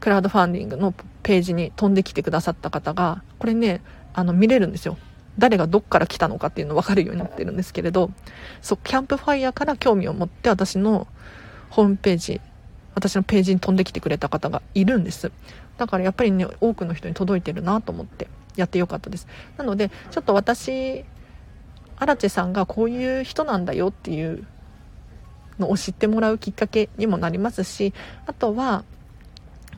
[0.00, 3.80] クラウドファンディングのページに飛んできてくださった方がこれね
[4.12, 4.96] あの見れるんですよ。
[5.38, 8.10] 誰がどっから来たのかっていうの分かるようになってるんですけれど
[8.60, 11.06] そうキャンプファイヤーから興味を持って私の
[11.70, 12.40] ホームページ
[12.96, 15.30] 私のページに飛んできてくれた方がいるんです。
[15.76, 18.26] だからやっぱりね多くの人に届いてるなと思って
[18.56, 19.28] やってよかったです。
[19.56, 21.04] なのでちょっと私
[21.96, 24.44] 荒地さんがこういう人なんだよっていう
[25.58, 27.92] のを知ってもらうきっかけにもなりますし
[28.26, 28.84] あとは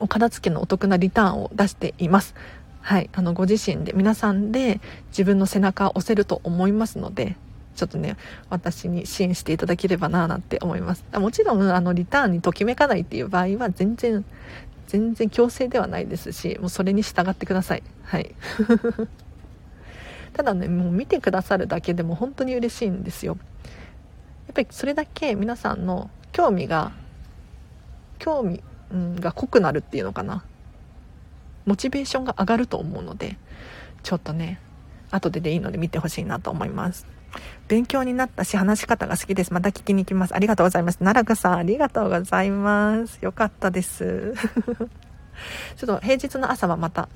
[0.01, 2.35] お片付けのお得なリターンを出しています。
[2.81, 3.11] はい。
[3.12, 7.37] あのご自身で皆さんで自分の背中を押せると思いますので
[7.76, 8.16] ちょっとね
[8.49, 11.05] 私に支援していただければななんて思います。
[11.12, 14.24] もちろんあのリターンにときめかないっていう場合は全然
[14.87, 17.83] 全然強制ではないですしもうそれに従ってください。
[18.05, 18.35] はい。
[20.33, 23.37] ただねもう見てくださるだけでも本当に嬉しいんですよ。
[24.51, 26.92] っぱりそれだけ皆さんの興味が
[28.18, 30.44] 興味、が濃くなるっていうのかな。
[31.66, 33.36] モチベーションが上がると思うので
[34.03, 34.59] ちょっとね
[35.11, 37.07] 後ででいいので見てほしいなと思います。
[37.68, 39.53] 勉強になったし話し方が好きです。
[39.53, 40.34] また聞きに行きます。
[40.34, 40.98] ありがとうございます。
[40.98, 43.18] 奈良さんありがとうございます。
[43.22, 44.34] よかったです。
[45.76, 47.09] ちょっと平日の朝はまた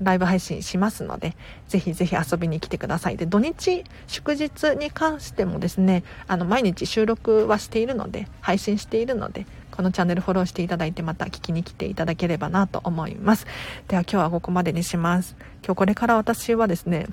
[0.00, 1.36] ライブ配信しますので、
[1.68, 3.16] ぜひぜひ遊びに来てください。
[3.16, 13.46] で、土日、祝日に関してもですね、あの、毎日収録はしているので、配信しているので、このチャンネルフォローしていただいてまた聞きに来ていただければなと思います。
[13.88, 15.34] では今日はここまでにします。
[15.64, 17.06] 今日これから私はですね、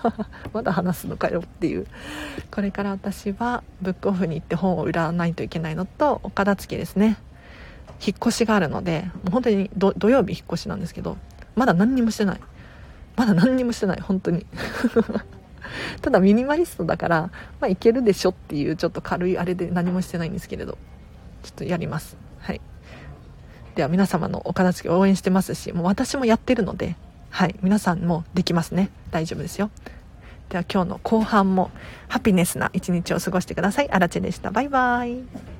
[0.54, 1.86] まだ話すのかよっていう。
[2.50, 7.18] これから私はブックオフに行って本を売らないといけないのと、お片付けですね。
[8.04, 11.18] 引っ越しがあるので、もう本当に土曜日引っ越しなんですけど、
[11.56, 12.40] まだ何にもしてない。
[13.16, 14.46] まだ何にもしてない本当に。
[16.00, 17.22] ただミニマリストだから
[17.60, 20.78] まあいけるでしょっていうちょっと軽いあれで何もしてないんですけれど。
[21.42, 22.16] ちょっとやります。
[22.40, 22.60] はい。
[23.76, 26.96] では皆様のお片付け応援してますしもう私もやってるので
[27.30, 27.54] はい。
[27.62, 28.90] 皆さんもできますね。
[29.10, 29.70] 大丈夫ですよ。
[30.48, 31.70] では今日の後半も
[32.08, 33.90] ハピネスな一日を過ごしてください。
[33.90, 34.50] あらちでした。
[34.50, 35.55] バイバイ。